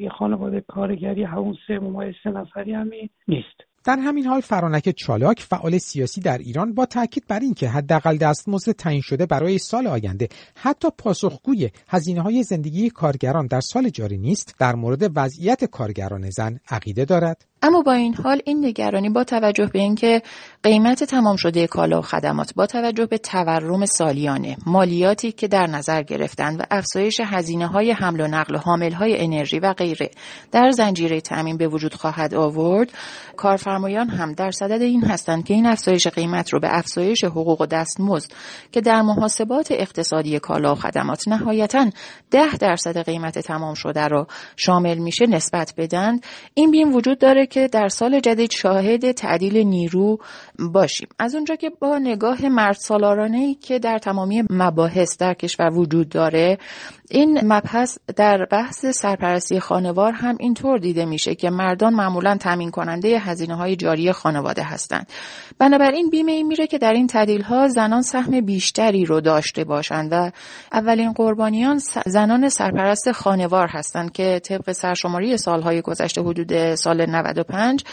یه 0.00 0.08
خانواده 0.08 0.60
کارگری 0.68 1.22
همون 1.24 1.56
سه 1.66 1.78
ممای 1.78 2.14
سه 2.24 2.30
نفری 2.30 2.72
همی 2.72 3.10
نیست. 3.28 3.74
در 3.84 3.96
همین 3.96 4.26
حال 4.26 4.40
فرانک 4.40 4.90
چالاک 4.90 5.40
فعال 5.40 5.78
سیاسی 5.78 6.20
در 6.20 6.38
ایران 6.38 6.74
با 6.74 6.86
تاکید 6.86 7.24
بر 7.28 7.40
اینکه 7.40 7.68
حداقل 7.68 8.16
دستمزد 8.16 8.72
تعیین 8.72 9.00
شده 9.00 9.26
برای 9.26 9.58
سال 9.58 9.86
آینده 9.86 10.28
حتی 10.56 10.88
پاسخگوی 10.98 11.70
هزینه 11.88 12.20
های 12.20 12.42
زندگی 12.42 12.90
کارگران 12.90 13.46
در 13.46 13.60
سال 13.60 13.88
جاری 13.88 14.18
نیست 14.18 14.56
در 14.60 14.74
مورد 14.74 15.10
وضعیت 15.16 15.64
کارگران 15.64 16.30
زن 16.30 16.58
عقیده 16.70 17.04
دارد. 17.04 17.44
اما 17.64 17.82
با 17.82 17.92
این 17.92 18.14
حال 18.14 18.40
این 18.44 18.66
نگرانی 18.66 19.08
با 19.08 19.24
توجه 19.24 19.66
به 19.66 19.78
اینکه 19.78 20.22
قیمت 20.62 21.04
تمام 21.04 21.36
شده 21.36 21.66
کالا 21.66 21.98
و 21.98 22.02
خدمات 22.02 22.54
با 22.54 22.66
توجه 22.66 23.06
به 23.06 23.18
تورم 23.18 23.86
سالیانه 23.86 24.56
مالیاتی 24.66 25.32
که 25.32 25.48
در 25.48 25.66
نظر 25.66 26.02
گرفتن 26.02 26.56
و 26.56 26.62
افزایش 26.70 27.20
هزینه 27.24 27.66
های 27.66 27.90
حمل 27.90 28.20
و 28.20 28.26
نقل 28.26 28.54
و 28.54 28.58
حامل 28.58 28.92
های 28.92 29.20
انرژی 29.20 29.58
و 29.58 29.72
غیره 29.72 30.10
در 30.52 30.70
زنجیره 30.70 31.20
تامین 31.20 31.56
به 31.56 31.68
وجود 31.68 31.94
خواهد 31.94 32.34
آورد 32.34 32.92
کارفرمایان 33.36 34.08
هم 34.08 34.32
در 34.32 34.50
صدد 34.50 34.82
این 34.82 35.04
هستند 35.04 35.44
که 35.44 35.54
این 35.54 35.66
افزایش 35.66 36.06
قیمت 36.06 36.52
رو 36.52 36.60
به 36.60 36.78
افزایش 36.78 37.24
حقوق 37.24 37.60
و 37.60 37.66
دستمزد 37.66 38.32
که 38.72 38.80
در 38.80 39.02
محاسبات 39.02 39.68
اقتصادی 39.70 40.38
کالا 40.38 40.72
و 40.72 40.74
خدمات 40.74 41.28
نهایتا 41.28 41.90
ده 42.30 42.56
درصد 42.56 42.98
قیمت 42.98 43.38
تمام 43.38 43.74
شده 43.74 44.08
را 44.08 44.26
شامل 44.56 44.98
میشه 44.98 45.26
نسبت 45.26 45.74
بدن. 45.76 46.20
این 46.54 46.70
بین 46.70 46.92
وجود 46.92 47.18
داره 47.18 47.46
که 47.54 47.68
در 47.68 47.88
سال 47.88 48.20
جدید 48.20 48.50
شاهد 48.50 49.12
تعدیل 49.12 49.56
نیرو 49.56 50.18
باشیم. 50.58 51.08
از 51.18 51.34
اونجا 51.34 51.56
که 51.56 51.70
با 51.70 51.98
نگاه 51.98 52.48
مرد 52.48 52.76
سالارانه 52.76 53.38
ای 53.38 53.54
که 53.54 53.78
در 53.78 53.98
تمامی 53.98 54.42
مباحث 54.50 55.18
در 55.18 55.34
کشور 55.34 55.70
وجود 55.72 56.08
داره 56.08 56.58
این 57.10 57.40
مبحث 57.52 57.98
در 58.16 58.44
بحث 58.44 58.86
سرپرستی 58.86 59.60
خانوار 59.60 60.12
هم 60.12 60.36
اینطور 60.40 60.78
دیده 60.78 61.04
میشه 61.04 61.34
که 61.34 61.50
مردان 61.50 61.94
معمولا 61.94 62.36
تامین 62.36 62.70
کننده 62.70 63.18
هزینه 63.18 63.54
های 63.54 63.76
جاری 63.76 64.12
خانواده 64.12 64.62
هستند. 64.62 65.06
بنابراین 65.58 66.10
بیمه 66.10 66.32
این 66.32 66.46
میره 66.46 66.66
که 66.66 66.78
در 66.78 66.92
این 66.92 67.06
تعدیل 67.06 67.42
ها 67.42 67.68
زنان 67.68 68.02
سهم 68.02 68.40
بیشتری 68.40 69.04
رو 69.04 69.20
داشته 69.20 69.64
باشند 69.64 70.08
و 70.12 70.30
اولین 70.72 71.12
قربانیان 71.12 71.80
زنان 72.06 72.48
سرپرست 72.48 73.12
خانوار 73.12 73.68
هستند 73.68 74.12
که 74.12 74.40
طبق 74.44 74.72
سرشماری 74.72 75.36
سالهای 75.36 75.80
گذشته 75.82 76.22
حدود 76.22 76.74
سال 76.74 77.10
95 77.10 77.84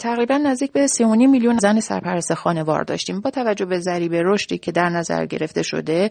تقریبا 0.00 0.36
نزدیک 0.36 0.72
به 0.72 0.86
3.5 0.86 1.02
میلیون 1.04 1.58
زن 1.58 1.80
سرپرست 1.80 2.34
خانوار 2.34 2.84
داشتیم. 2.84 3.20
با 3.20 3.30
توجه 3.30 3.64
به 3.64 3.80
ضریب 3.80 4.14
رشدی 4.14 4.58
که 4.58 4.72
در 4.72 4.88
نظر 4.88 5.26
گرفته 5.26 5.62
شده 5.62 6.10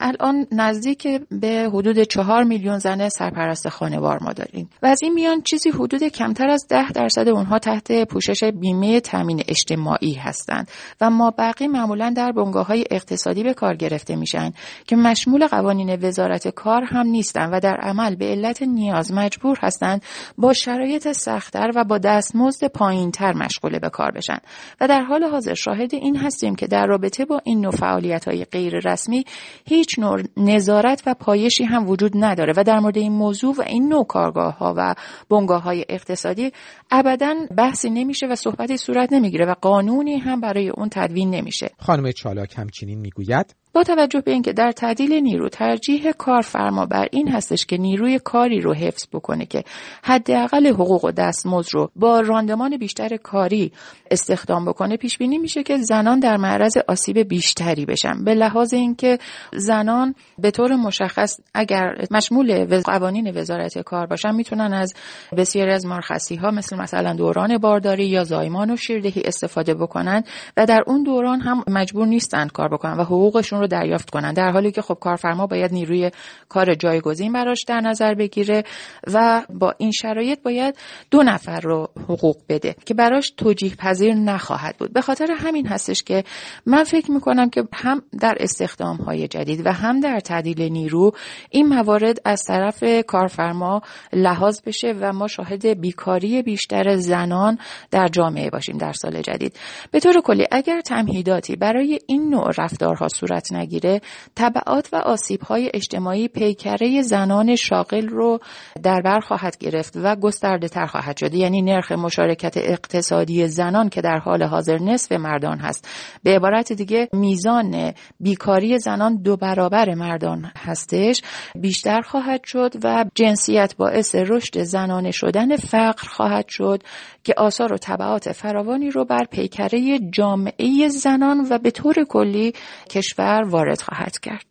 الان 0.00 0.46
نزدیک 0.52 1.08
به 1.30 1.70
حدود 1.72 1.93
4 2.00 2.44
میلیون 2.44 2.78
زن 2.78 3.08
سرپرست 3.08 3.68
خانوار 3.68 4.18
ما 4.22 4.32
داریم. 4.32 4.70
و 4.82 4.86
از 4.86 5.02
این 5.02 5.12
میان 5.12 5.42
چیزی 5.42 5.70
حدود 5.70 6.02
کمتر 6.04 6.48
از 6.48 6.66
10 6.70 6.92
درصد 6.92 7.28
اونها 7.28 7.58
تحت 7.58 8.04
پوشش 8.04 8.44
بیمه 8.44 9.00
تامین 9.00 9.42
اجتماعی 9.48 10.14
هستند. 10.14 10.68
و 11.00 11.10
ما 11.10 11.30
بقی 11.38 11.66
معمولا 11.66 12.12
در 12.16 12.32
بنگاه 12.32 12.66
های 12.66 12.84
اقتصادی 12.90 13.42
به 13.42 13.54
کار 13.54 13.76
گرفته 13.76 14.16
میشن 14.16 14.52
که 14.86 14.96
مشمول 14.96 15.46
قوانین 15.46 15.96
وزارت 16.02 16.48
کار 16.48 16.82
هم 16.84 17.06
نیستند 17.06 17.50
و 17.52 17.60
در 17.60 17.76
عمل 17.76 18.14
به 18.14 18.24
علت 18.24 18.62
نیاز 18.62 19.12
مجبور 19.12 19.58
هستند 19.62 20.02
با 20.38 20.52
شرایط 20.52 21.12
سختتر 21.12 21.70
و 21.74 21.84
با 21.84 21.98
دستمزد 21.98 22.66
پایینتر 22.66 23.32
مشغول 23.32 23.78
به 23.78 23.88
کار 23.88 24.10
بشن. 24.10 24.38
و 24.80 24.88
در 24.88 25.02
حال 25.02 25.24
حاضر 25.24 25.54
شاهد 25.54 25.94
این 25.94 26.16
هستیم 26.16 26.54
که 26.54 26.66
در 26.66 26.86
رابطه 26.86 27.24
با 27.24 27.40
این 27.44 27.60
نوع 27.60 27.72
فعالیت 27.72 28.28
های 28.28 28.44
غیر 28.44 28.80
رسمی 28.84 29.24
هیچ 29.64 29.98
نوع 29.98 30.22
نظارت 30.36 31.02
و 31.06 31.14
پایشی 31.14 31.64
هم 31.64 31.83
وجود 31.84 32.12
نداره 32.14 32.52
و 32.56 32.64
در 32.64 32.80
مورد 32.80 32.98
این 32.98 33.12
موضوع 33.12 33.54
و 33.58 33.62
این 33.66 33.88
نوع 33.88 34.06
کارگاه 34.06 34.58
ها 34.58 34.74
و 34.76 34.94
بنگاه 35.30 35.62
های 35.62 35.84
اقتصادی 35.88 36.52
ابدا 36.90 37.34
بحثی 37.56 37.90
نمیشه 37.90 38.26
و 38.26 38.36
صحبتی 38.36 38.76
صورت 38.76 39.12
نمی‌گیره 39.12 39.46
و 39.46 39.54
قانونی 39.60 40.18
هم 40.18 40.40
برای 40.40 40.68
اون 40.68 40.88
تدوین 40.88 41.30
نمیشه. 41.30 41.70
خانم 41.78 42.12
چالاک 42.12 42.58
همچنین 42.58 43.00
می‌گوید 43.00 43.54
با 43.74 43.82
توجه 43.82 44.20
به 44.20 44.30
اینکه 44.32 44.52
در 44.52 44.72
تعدیل 44.72 45.12
نیرو 45.12 45.48
ترجیح 45.48 46.12
کارفرما 46.12 46.86
بر 46.86 47.08
این 47.12 47.28
هستش 47.28 47.66
که 47.66 47.76
نیروی 47.76 48.18
کاری 48.18 48.60
رو 48.60 48.74
حفظ 48.74 49.06
بکنه 49.12 49.46
که 49.46 49.64
حداقل 50.02 50.66
حقوق 50.66 51.04
و 51.04 51.10
دستمزد 51.10 51.68
رو 51.72 51.90
با 51.96 52.20
راندمان 52.20 52.76
بیشتر 52.76 53.16
کاری 53.16 53.72
استخدام 54.10 54.64
بکنه 54.64 54.96
پیش 54.96 55.18
بینی 55.18 55.38
میشه 55.38 55.62
که 55.62 55.76
زنان 55.78 56.20
در 56.20 56.36
معرض 56.36 56.76
آسیب 56.88 57.18
بیشتری 57.18 57.86
بشن. 57.86 58.24
به 58.24 58.34
لحاظ 58.34 58.74
اینکه 58.74 59.18
زنان 59.52 60.14
به 60.38 60.50
طور 60.50 60.76
مشخص 60.76 61.40
اگر 61.54 61.94
مشمول 62.10 62.80
قوانین 62.80 63.38
وزارت 63.38 63.78
کار 63.78 64.06
باشن 64.06 64.34
می‌تونن 64.34 64.72
از 64.72 64.94
بسیاری 65.36 65.72
از 65.72 65.86
مرخصی 65.86 66.36
ها 66.36 66.50
مثل 66.50 66.76
مثلا 66.76 67.12
دوران 67.14 67.58
بارداری 67.58 68.06
یا 68.06 68.24
زایمان 68.24 68.70
و 68.70 68.76
شیردهی 68.76 69.22
استفاده 69.24 69.74
بکنن 69.74 70.22
و 70.56 70.66
در 70.66 70.82
اون 70.86 71.02
دوران 71.02 71.40
هم 71.40 71.64
مجبور 71.68 72.06
نیستند 72.06 72.52
کار 72.52 72.68
بکنن 72.68 72.96
و 72.96 73.02
حقوقشون 73.02 73.63
رو 73.64 73.68
دریافت 73.68 74.10
کنن. 74.10 74.32
در 74.32 74.50
حالی 74.50 74.72
که 74.72 74.82
خب 74.82 74.94
کارفرما 75.00 75.46
باید 75.46 75.72
نیروی 75.72 76.10
کار 76.48 76.74
جایگزین 76.74 77.32
براش 77.32 77.64
در 77.68 77.80
نظر 77.80 78.14
بگیره 78.14 78.64
و 79.12 79.42
با 79.50 79.74
این 79.78 79.90
شرایط 79.90 80.42
باید 80.42 80.76
دو 81.10 81.22
نفر 81.22 81.60
رو 81.60 81.88
حقوق 82.08 82.36
بده 82.48 82.76
که 82.86 82.94
براش 82.94 83.32
توجیه 83.36 83.74
پذیر 83.76 84.14
نخواهد 84.14 84.76
بود. 84.76 84.92
به 84.92 85.00
خاطر 85.00 85.26
همین 85.38 85.66
هستش 85.66 86.02
که 86.02 86.24
من 86.66 86.84
فکر 86.84 87.10
می‌کنم 87.10 87.50
که 87.50 87.64
هم 87.72 88.02
در 88.20 88.34
استخدام 88.40 88.96
های 88.96 89.28
جدید 89.28 89.66
و 89.66 89.72
هم 89.72 90.00
در 90.00 90.20
تعدیل 90.20 90.62
نیرو 90.62 91.12
این 91.50 91.68
موارد 91.68 92.18
از 92.24 92.42
طرف 92.46 92.84
کارفرما 93.06 93.82
لحاظ 94.12 94.60
بشه 94.66 94.94
و 95.00 95.12
ما 95.12 95.28
شاهد 95.28 95.66
بیکاری 95.80 96.42
بیشتر 96.42 96.96
زنان 96.96 97.58
در 97.90 98.08
جامعه 98.08 98.50
باشیم 98.50 98.78
در 98.78 98.92
سال 98.92 99.22
جدید. 99.22 99.56
به 99.90 100.00
طور 100.00 100.20
کلی 100.20 100.46
اگر 100.50 100.80
تمهیداتی 100.80 101.56
برای 101.56 101.98
این 102.06 102.30
نوع 102.30 102.50
رفتارها 102.58 103.08
صورت 103.08 103.52
نگیره 103.56 104.00
طبعات 104.34 104.88
و 104.92 104.96
آسیب 104.96 105.42
های 105.42 105.70
اجتماعی 105.74 106.28
پیکره 106.28 107.02
زنان 107.02 107.56
شاغل 107.56 108.08
رو 108.08 108.38
در 108.82 109.00
بر 109.00 109.20
خواهد 109.20 109.58
گرفت 109.58 109.96
و 109.96 110.16
گسترده 110.16 110.68
تر 110.68 110.86
خواهد 110.86 111.16
شد. 111.16 111.34
یعنی 111.34 111.62
نرخ 111.62 111.92
مشارکت 111.92 112.56
اقتصادی 112.56 113.48
زنان 113.48 113.88
که 113.88 114.00
در 114.00 114.18
حال 114.18 114.42
حاضر 114.42 114.78
نصف 114.78 115.12
مردان 115.12 115.58
هست. 115.58 115.88
به 116.22 116.36
عبارت 116.36 116.72
دیگه 116.72 117.08
میزان 117.12 117.92
بیکاری 118.20 118.78
زنان 118.78 119.22
دو 119.22 119.36
برابر 119.36 119.94
مردان 119.94 120.52
هستش 120.58 121.22
بیشتر 121.54 122.00
خواهد 122.00 122.44
شد 122.44 122.72
و 122.84 123.04
جنسیت 123.14 123.74
باعث 123.76 124.14
رشد 124.14 124.62
زنانه 124.62 125.10
شدن 125.10 125.56
فقر 125.56 126.08
خواهد 126.08 126.48
شد 126.48 126.82
که 127.24 127.34
آثار 127.36 127.72
و 127.72 127.76
طبعات 127.76 128.32
فراوانی 128.32 128.90
رو 128.90 129.04
بر 129.04 129.24
پیکره 129.24 129.98
جامعه 130.12 130.88
زنان 130.88 131.46
و 131.50 131.58
به 131.58 131.70
طور 131.70 131.94
کلی 132.08 132.52
کشور 132.90 133.43
وارد 133.44 133.82
خواهد 133.82 134.18
کرد. 134.18 134.46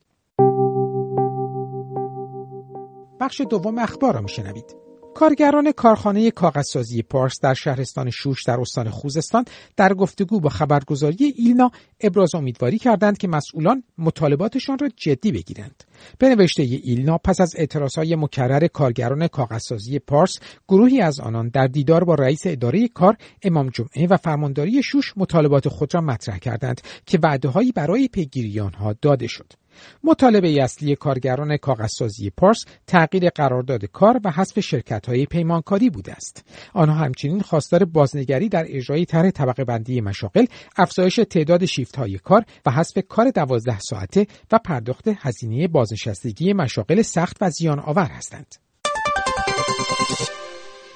بخش 3.19 3.41
دوم 3.41 3.79
اخبار 3.79 4.13
را 4.13 4.21
میشنوید. 4.21 4.83
کارگران 5.15 5.71
کارخانه 5.71 6.32
کاغذسازی 6.32 7.02
پارس 7.02 7.39
در 7.41 7.54
شهرستان 7.54 8.10
شوش 8.10 8.43
در 8.43 8.60
استان 8.60 8.89
خوزستان 8.89 9.45
در 9.78 9.93
گفتگو 9.93 10.39
با 10.39 10.49
خبرگزاری 10.49 11.34
ایلنا 11.38 11.71
ابراز 12.02 12.36
امیدواری 12.36 12.78
کردند 12.78 13.17
که 13.17 13.28
مسئولان 13.28 13.84
مطالباتشان 13.97 14.78
را 14.80 14.89
جدی 14.95 15.32
بگیرند. 15.32 15.84
به 16.17 16.30
نوشته 16.30 16.63
ایلنا 16.63 17.17
پس 17.17 17.41
از 17.41 17.56
اعتراضهای 17.58 18.15
مکرر 18.15 18.67
کارگران 18.67 19.28
کاغذسازی 19.28 19.99
پارس 19.99 20.39
گروهی 20.67 21.02
از 21.02 21.19
آنان 21.19 21.49
در 21.49 21.67
دیدار 21.67 22.04
با 22.04 22.15
رئیس 22.15 22.41
اداره 22.45 22.88
کار 22.88 23.17
امام 23.43 23.69
جمعه 23.69 24.08
و 24.08 24.17
فرمانداری 24.17 24.84
شوش 24.84 25.13
مطالبات 25.17 25.67
خود 25.67 25.95
را 25.95 26.02
مطرح 26.02 26.38
کردند 26.38 26.82
که 27.06 27.19
وعدههایی 27.23 27.71
برای 27.71 28.08
پیگیری 28.08 28.60
آنها 28.60 28.95
داده 29.02 29.28
شد. 29.28 29.62
مطالبه 30.03 30.63
اصلی 30.63 30.95
کارگران 30.95 31.57
کاغذسازی 31.57 32.29
پارس 32.29 32.65
تغییر 32.88 33.29
قرارداد 33.29 33.86
کار 33.86 34.19
و 34.23 34.31
حذف 34.31 34.59
شرکت 34.59 35.05
های 35.05 35.25
پیمانکاری 35.25 35.89
بوده 35.89 36.12
است. 36.12 36.45
آنها 36.73 36.95
همچنین 36.95 37.41
خواستار 37.41 37.86
بازنگری 37.86 38.49
در 38.49 38.65
اجرای 38.67 39.05
طرح 39.05 39.31
طبقه 39.31 39.63
بندی 39.63 40.01
مشاغل، 40.01 40.45
افزایش 40.77 41.15
تعداد 41.29 41.65
شیفت 41.65 41.95
های 41.95 42.17
کار 42.17 42.45
و 42.65 42.71
حذف 42.71 42.97
کار 43.09 43.29
دوازده 43.29 43.79
ساعته 43.79 44.27
و 44.51 44.59
پرداخت 44.65 45.07
هزینه 45.17 45.67
بازنشستگی 45.67 46.53
مشاغل 46.53 47.01
سخت 47.01 47.38
و 47.41 47.49
زیان 47.49 47.79
آور 47.79 48.05
هستند. 48.05 48.55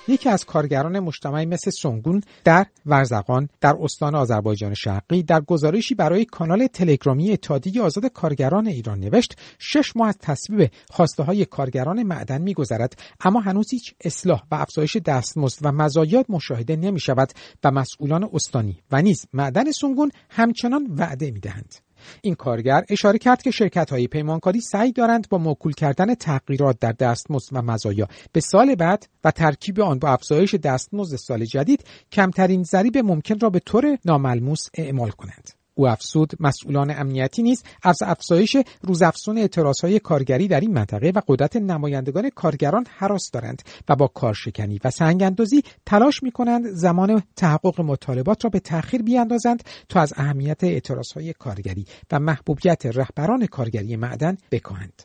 یکی 0.08 0.30
از 0.30 0.46
کارگران 0.46 1.00
مجتمعی 1.00 1.46
مثل 1.46 1.72
سونگون 1.72 2.22
در 2.44 2.66
ورزقان 2.86 3.50
در 3.62 3.76
استان 3.82 4.16
آذربایجان 4.16 4.74
شرقی 4.74 5.24
در 5.24 5.42
گزارشی 5.42 5.96
برای 5.96 6.26
کانال 6.26 6.68
تلگرامی 6.68 7.32
اتحادیه 7.32 7.82
آزاد 7.82 8.06
کارگران 8.06 8.68
ایران 8.68 9.00
نوشت 9.00 9.38
شش 9.60 9.96
ماه 9.96 10.08
از 10.08 10.18
تصویب 10.22 10.72
خواسته 10.90 11.24
های 11.24 11.46
کارگران 11.46 12.04
معدن 12.04 12.42
میگذرد 12.42 13.02
اما 13.20 13.40
هنوز 13.40 13.72
هیچ 13.72 13.94
اصلاح 14.02 14.44
و 14.52 14.56
افزایش 14.56 14.98
دستمزد 14.98 15.60
و 15.62 15.72
مزایات 15.72 16.26
مشاهده 16.30 16.76
نمی 16.76 17.00
شود 17.00 17.32
و 17.64 17.72
مسئولان 17.72 18.30
استانی 18.34 18.80
و 18.92 19.02
نیز 19.02 19.26
معدن 19.34 19.72
سونگون 19.72 20.12
همچنان 20.30 20.88
وعده 20.98 21.32
می 21.32 21.40
دهند. 21.40 21.87
این 22.22 22.36
کارگر 22.36 22.84
اشاره 22.90 23.18
کرد 23.18 23.42
که 23.42 23.52
شرکت 23.52 23.90
های 23.90 24.08
پیمانکاری 24.08 24.62
سعی 24.62 24.92
دارند 24.92 25.30
با 25.30 25.38
موکول 25.38 25.74
کردن 25.74 26.16
تغییرات 26.16 26.80
در 26.80 26.92
دستمزد 26.92 27.50
و 27.52 27.62
مزایا 27.62 28.08
به 28.32 28.40
سال 28.40 28.76
بعد 28.76 29.08
و 29.24 29.32
ترکیب 29.32 29.80
آن 29.80 30.00
با 30.00 30.10
افزایش 30.10 30.56
دستمزد 30.56 31.16
سال 31.16 31.46
جدید 31.46 31.84
کمترین 32.12 32.64
ضریب 32.64 32.98
ممکن 32.98 33.40
را 33.40 33.50
به 33.50 33.60
طور 33.60 33.98
ناملموس 34.06 34.62
اعمال 34.74 35.10
کنند. 35.10 35.57
او 35.78 35.88
افسود 35.88 36.34
مسئولان 36.40 36.92
امنیتی 36.92 37.44
نیز 37.44 37.64
از 37.84 37.98
افزایش 38.02 38.58
روزافزون 38.82 39.38
اعتراضهای 39.38 40.00
کارگری 40.00 40.48
در 40.48 40.60
این 40.60 40.74
منطقه 40.74 41.12
و 41.16 41.22
قدرت 41.28 41.56
نمایندگان 41.56 42.30
کارگران 42.30 42.86
حراس 42.98 43.32
دارند 43.34 43.62
و 43.90 43.96
با 43.96 44.08
کارشکنی 44.08 44.80
و 44.84 44.92
سنگاندازی 44.92 45.64
تلاش 45.86 46.24
می 46.24 46.32
کنند 46.32 46.66
زمان 46.68 47.24
تحقق 47.36 47.82
مطالبات 47.82 48.44
را 48.46 48.50
به 48.50 48.60
تأخیر 48.60 49.02
بیاندازند 49.02 49.64
تا 49.90 50.02
از 50.02 50.14
اهمیت 50.18 50.64
اعتراضهای 50.64 51.34
کارگری 51.34 51.86
و 52.12 52.20
محبوبیت 52.20 52.86
رهبران 52.86 53.46
کارگری 53.46 53.96
معدن 53.96 54.38
بکاهند. 54.52 55.04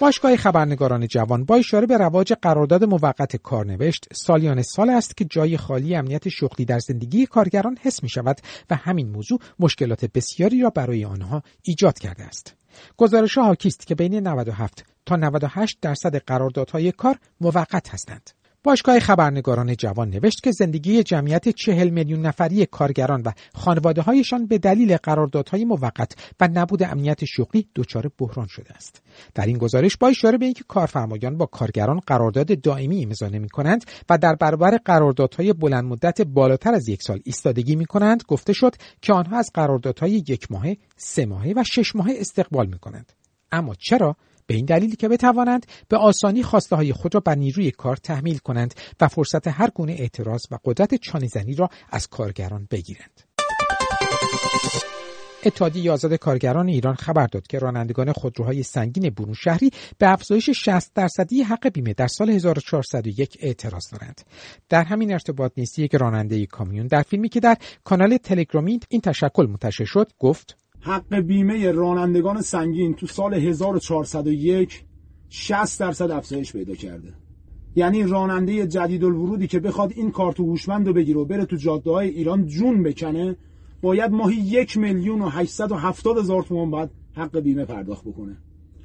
باشگاه 0.00 0.36
خبرنگاران 0.36 1.06
جوان 1.06 1.44
با 1.44 1.56
اشاره 1.56 1.86
به 1.86 1.96
رواج 1.96 2.32
قرارداد 2.32 2.84
موقت 2.84 3.36
کارنوشت 3.36 4.06
سالیان 4.12 4.62
سال 4.62 4.90
است 4.90 5.16
که 5.16 5.24
جای 5.24 5.56
خالی 5.56 5.94
امنیت 5.94 6.28
شغلی 6.28 6.64
در 6.64 6.78
زندگی 6.78 7.26
کارگران 7.26 7.76
حس 7.82 8.02
می 8.02 8.08
شود 8.08 8.40
و 8.70 8.74
همین 8.74 9.10
موضوع 9.10 9.38
مشکلات 9.58 10.04
بسیاری 10.04 10.62
را 10.62 10.70
برای 10.70 11.04
آنها 11.04 11.42
ایجاد 11.62 11.98
کرده 11.98 12.24
است. 12.24 12.56
گزارش 12.96 13.38
حاکی 13.38 13.68
است 13.68 13.86
که 13.86 13.94
بین 13.94 14.14
97 14.14 14.84
تا 15.06 15.16
98 15.16 15.78
درصد 15.82 16.16
قراردادهای 16.16 16.92
کار 16.92 17.18
موقت 17.40 17.88
هستند. 17.88 18.30
باشگاه 18.62 18.98
خبرنگاران 19.00 19.76
جوان 19.76 20.10
نوشت 20.10 20.42
که 20.42 20.52
زندگی 20.52 21.02
جمعیت 21.02 21.48
چهل 21.48 21.88
میلیون 21.88 22.26
نفری 22.26 22.66
کارگران 22.66 23.22
و 23.22 23.32
خانواده 23.54 24.02
هایشان 24.02 24.46
به 24.46 24.58
دلیل 24.58 24.96
قراردادهای 24.96 25.64
موقت 25.64 26.14
و 26.40 26.48
نبود 26.52 26.82
امنیت 26.82 27.24
شغلی 27.24 27.68
دچار 27.74 28.10
بحران 28.18 28.46
شده 28.46 28.72
است. 28.72 29.02
در 29.34 29.46
این 29.46 29.58
گزارش 29.58 29.96
با 29.96 30.08
اشاره 30.08 30.38
به 30.38 30.44
اینکه 30.44 30.64
کارفرمایان 30.68 31.36
با 31.36 31.46
کارگران 31.46 32.00
قرارداد 32.06 32.60
دائمی 32.60 33.04
امضا 33.04 33.28
نمی 33.28 33.48
کنند 33.48 33.84
و 34.10 34.18
در 34.18 34.34
برابر 34.34 34.76
قراردادهای 34.84 35.52
بلند 35.52 35.84
مدت 35.84 36.20
بالاتر 36.20 36.74
از 36.74 36.88
یک 36.88 37.02
سال 37.02 37.20
ایستادگی 37.24 37.76
می 37.76 37.86
کنند 37.86 38.22
گفته 38.28 38.52
شد 38.52 38.74
که 39.02 39.12
آنها 39.12 39.38
از 39.38 39.50
قراردادهای 39.54 40.12
یک 40.28 40.52
ماهه، 40.52 40.76
سه 40.96 41.26
ماهه 41.26 41.52
و 41.56 41.64
شش 41.64 41.96
ماهه 41.96 42.14
استقبال 42.18 42.66
می 42.66 42.78
کنند. 42.78 43.12
اما 43.52 43.74
چرا 43.74 44.16
به 44.50 44.56
این 44.56 44.64
دلیل 44.64 44.94
که 44.94 45.08
بتوانند 45.08 45.66
به 45.88 45.96
آسانی 45.96 46.42
خواسته 46.42 46.76
های 46.76 46.92
خود 46.92 47.14
را 47.14 47.20
بر 47.20 47.34
نیروی 47.34 47.70
کار 47.70 47.96
تحمیل 47.96 48.38
کنند 48.38 48.74
و 49.00 49.08
فرصت 49.08 49.48
هر 49.48 49.70
گونه 49.70 49.92
اعتراض 49.92 50.42
و 50.50 50.58
قدرت 50.64 50.94
چانهزنی 50.94 51.54
را 51.54 51.68
از 51.90 52.08
کارگران 52.08 52.68
بگیرند. 52.70 53.20
اتحادیه 55.44 55.92
آزاد 55.92 56.14
کارگران 56.14 56.68
ایران 56.68 56.94
خبر 56.94 57.26
داد 57.26 57.46
که 57.46 57.58
رانندگان 57.58 58.12
خودروهای 58.12 58.62
سنگین 58.62 59.10
برون 59.10 59.34
شهری 59.34 59.70
به 59.98 60.12
افزایش 60.12 60.50
60 60.50 60.94
درصدی 60.94 61.42
حق 61.42 61.68
بیمه 61.68 61.92
در 61.92 62.06
سال 62.06 62.30
1401 62.30 63.38
اعتراض 63.40 63.90
دارند. 63.92 64.20
در 64.68 64.84
همین 64.84 65.12
ارتباط 65.12 65.52
نیست 65.56 65.78
یک 65.78 65.94
راننده 65.94 66.46
کامیون 66.46 66.86
در 66.86 67.02
فیلمی 67.02 67.28
که 67.28 67.40
در 67.40 67.56
کانال 67.84 68.16
تلگرامی 68.16 68.80
این 68.88 69.00
تشکل 69.00 69.46
منتشر 69.46 69.84
شد 69.84 70.12
گفت 70.18 70.56
حق 70.80 71.14
بیمه 71.14 71.72
رانندگان 71.72 72.40
سنگین 72.40 72.94
تو 72.94 73.06
سال 73.06 73.34
1401 73.34 74.84
60 75.28 75.80
درصد 75.80 76.10
افزایش 76.10 76.52
پیدا 76.52 76.74
کرده. 76.74 77.14
یعنی 77.76 78.02
راننده 78.02 78.66
جدید 78.66 79.04
الورودی 79.04 79.46
که 79.46 79.60
بخواد 79.60 79.92
این 79.96 80.10
کارت 80.10 80.40
هوشمند 80.40 80.86
رو 80.86 80.92
بگیره 80.92 81.20
و 81.20 81.24
بره 81.24 81.44
تو 81.44 81.56
جاده 81.56 81.90
های 81.90 82.08
ایران 82.08 82.46
جون 82.46 82.82
بکنه 82.82 83.36
باید 83.82 84.10
ماهی 84.10 84.36
یک 84.36 84.76
میلیون 84.76 85.22
و 85.22 85.28
هفتاد 85.28 86.18
هزار 86.18 86.42
تومان 86.42 86.70
باید 86.70 86.90
حق 87.14 87.38
بیمه 87.38 87.64
پرداخت 87.64 88.04
بکنه. 88.04 88.36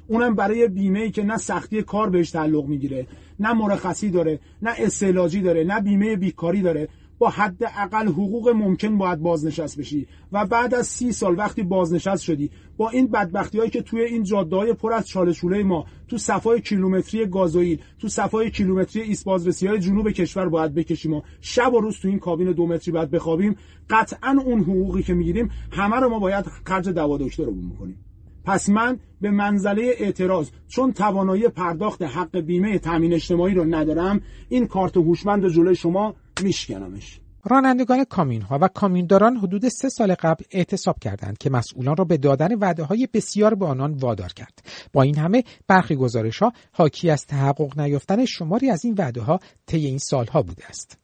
اونم 0.08 0.34
برای 0.34 0.68
بیمه 0.68 1.00
ای 1.00 1.10
که 1.10 1.22
نه 1.22 1.36
سختی 1.36 1.82
کار 1.82 2.10
بهش 2.10 2.30
تعلق 2.30 2.66
می‌گیره 2.66 3.06
نه 3.40 3.52
مرخصی 3.52 4.10
داره 4.10 4.40
نه 4.62 4.70
استعلاجی 4.78 5.40
داره 5.40 5.64
نه 5.64 5.80
بیمه 5.80 6.16
بیکاری 6.16 6.62
داره. 6.62 6.88
با 7.18 7.28
حد 7.28 7.64
اقل 7.64 8.06
حقوق 8.06 8.48
ممکن 8.48 8.98
باید 8.98 9.20
بازنشست 9.20 9.78
بشی. 9.78 10.06
و 10.32 10.46
بعد 10.46 10.74
از 10.74 10.86
سی 10.86 11.12
سال 11.12 11.38
وقتی 11.38 11.62
بازنشست 11.62 12.22
شدی 12.22 12.50
با 12.76 12.90
این 12.90 13.06
بدبختی 13.06 13.58
هایی 13.58 13.70
که 13.70 13.82
توی 13.82 14.02
این 14.02 14.22
جاده 14.22 14.56
های 14.56 14.72
پر 14.72 14.92
از 14.92 15.06
چاله 15.06 15.62
ما 15.62 15.86
تو 16.08 16.18
صفای 16.18 16.60
کیلومتری 16.60 17.26
گازوئیل 17.26 17.80
تو 17.98 18.08
صفای 18.08 18.50
کیلومتری 18.50 19.02
ایست 19.02 19.24
بازرسی 19.24 19.66
های 19.66 19.78
جنوب 19.78 20.10
کشور 20.10 20.48
باید 20.48 20.74
بکشیم 20.74 21.14
و 21.14 21.22
شب 21.40 21.74
و 21.74 21.80
روز 21.80 22.00
تو 22.00 22.08
این 22.08 22.18
کابین 22.18 22.52
دو 22.52 22.66
متری 22.66 22.92
باید 22.92 23.10
بخوابیم 23.10 23.56
قطعا 23.90 24.36
اون 24.44 24.60
حقوقی 24.60 25.02
که 25.02 25.14
می‌گیریم 25.14 25.50
همه 25.70 25.96
رو 25.96 26.08
ما 26.08 26.18
باید 26.18 26.46
خرج 26.64 26.88
دوا 26.88 27.16
رو 27.16 27.26
بکنیم. 27.74 27.98
پس 28.44 28.68
من 28.68 28.98
به 29.20 29.30
منزله 29.30 29.94
اعتراض 29.98 30.50
چون 30.68 30.92
توانایی 30.92 31.48
پرداخت 31.48 32.02
حق 32.02 32.38
بیمه 32.38 32.78
تامین 32.78 33.12
اجتماعی 33.12 33.54
رو 33.54 33.64
ندارم 33.64 34.20
این 34.48 34.66
کارت 34.66 34.96
هوشمند 34.96 35.48
جلوی 35.48 35.74
شما 35.74 36.14
میشکنمش 36.42 37.20
رانندگان 37.48 38.04
کامیون 38.04 38.42
ها 38.42 38.58
و 38.62 38.68
کامیونداران 38.68 39.36
حدود 39.36 39.68
سه 39.68 39.88
سال 39.88 40.14
قبل 40.14 40.44
اعتصاب 40.50 40.98
کردند 40.98 41.38
که 41.38 41.50
مسئولان 41.50 41.96
را 41.96 42.04
به 42.04 42.16
دادن 42.16 42.54
وعده 42.54 42.82
های 42.82 43.08
بسیار 43.14 43.54
به 43.54 43.66
آنان 43.66 43.92
وادار 43.92 44.32
کرد. 44.32 44.62
با 44.92 45.02
این 45.02 45.18
همه 45.18 45.44
برخی 45.66 45.96
گزارش 45.96 46.38
ها 46.38 46.52
حاکی 46.72 47.10
از 47.10 47.26
تحقق 47.26 47.80
نیافتن 47.80 48.24
شماری 48.24 48.70
از 48.70 48.84
این 48.84 48.94
وعده 48.98 49.20
ها 49.20 49.38
طی 49.66 49.86
این 49.86 49.98
سالها 49.98 50.42
بوده 50.42 50.66
است. 50.66 50.98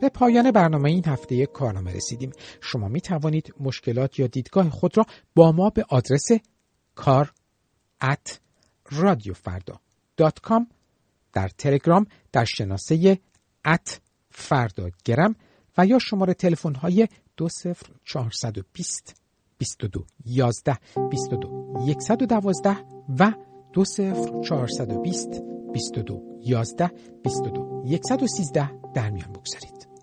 به 0.00 0.08
پایان 0.08 0.50
برنامه 0.50 0.90
این 0.90 1.04
هفته 1.06 1.46
کارنامه 1.46 1.92
رسیدیم. 1.92 2.32
شما 2.60 2.88
می 2.88 3.00
توانید 3.00 3.54
مشکلات 3.60 4.18
یا 4.18 4.26
دیدگاه 4.26 4.70
خود 4.70 4.98
را 4.98 5.04
با 5.34 5.52
ما 5.52 5.70
به 5.70 5.84
آدرس 5.88 6.28
کار 6.94 7.32
at 8.04 8.38
در 11.34 11.48
تلگرام 11.48 12.06
در 12.32 12.44
شناسه 12.44 13.18
ات 13.64 14.00
فرداگرم 14.30 15.36
و 15.78 15.86
یا 15.86 15.98
شماره 15.98 16.34
تلفن 16.34 16.74
های 16.74 17.08
20420 17.36 19.16
22 19.58 20.04
11 20.24 20.78
22 21.10 21.94
112 22.00 22.76
و 23.18 23.32
20420 23.72 25.28
22 25.72 26.22
11 26.40 26.90
22 27.22 27.84
113 28.02 28.70
در 28.94 29.10
میان 29.10 29.32
بگذارید. 29.32 29.93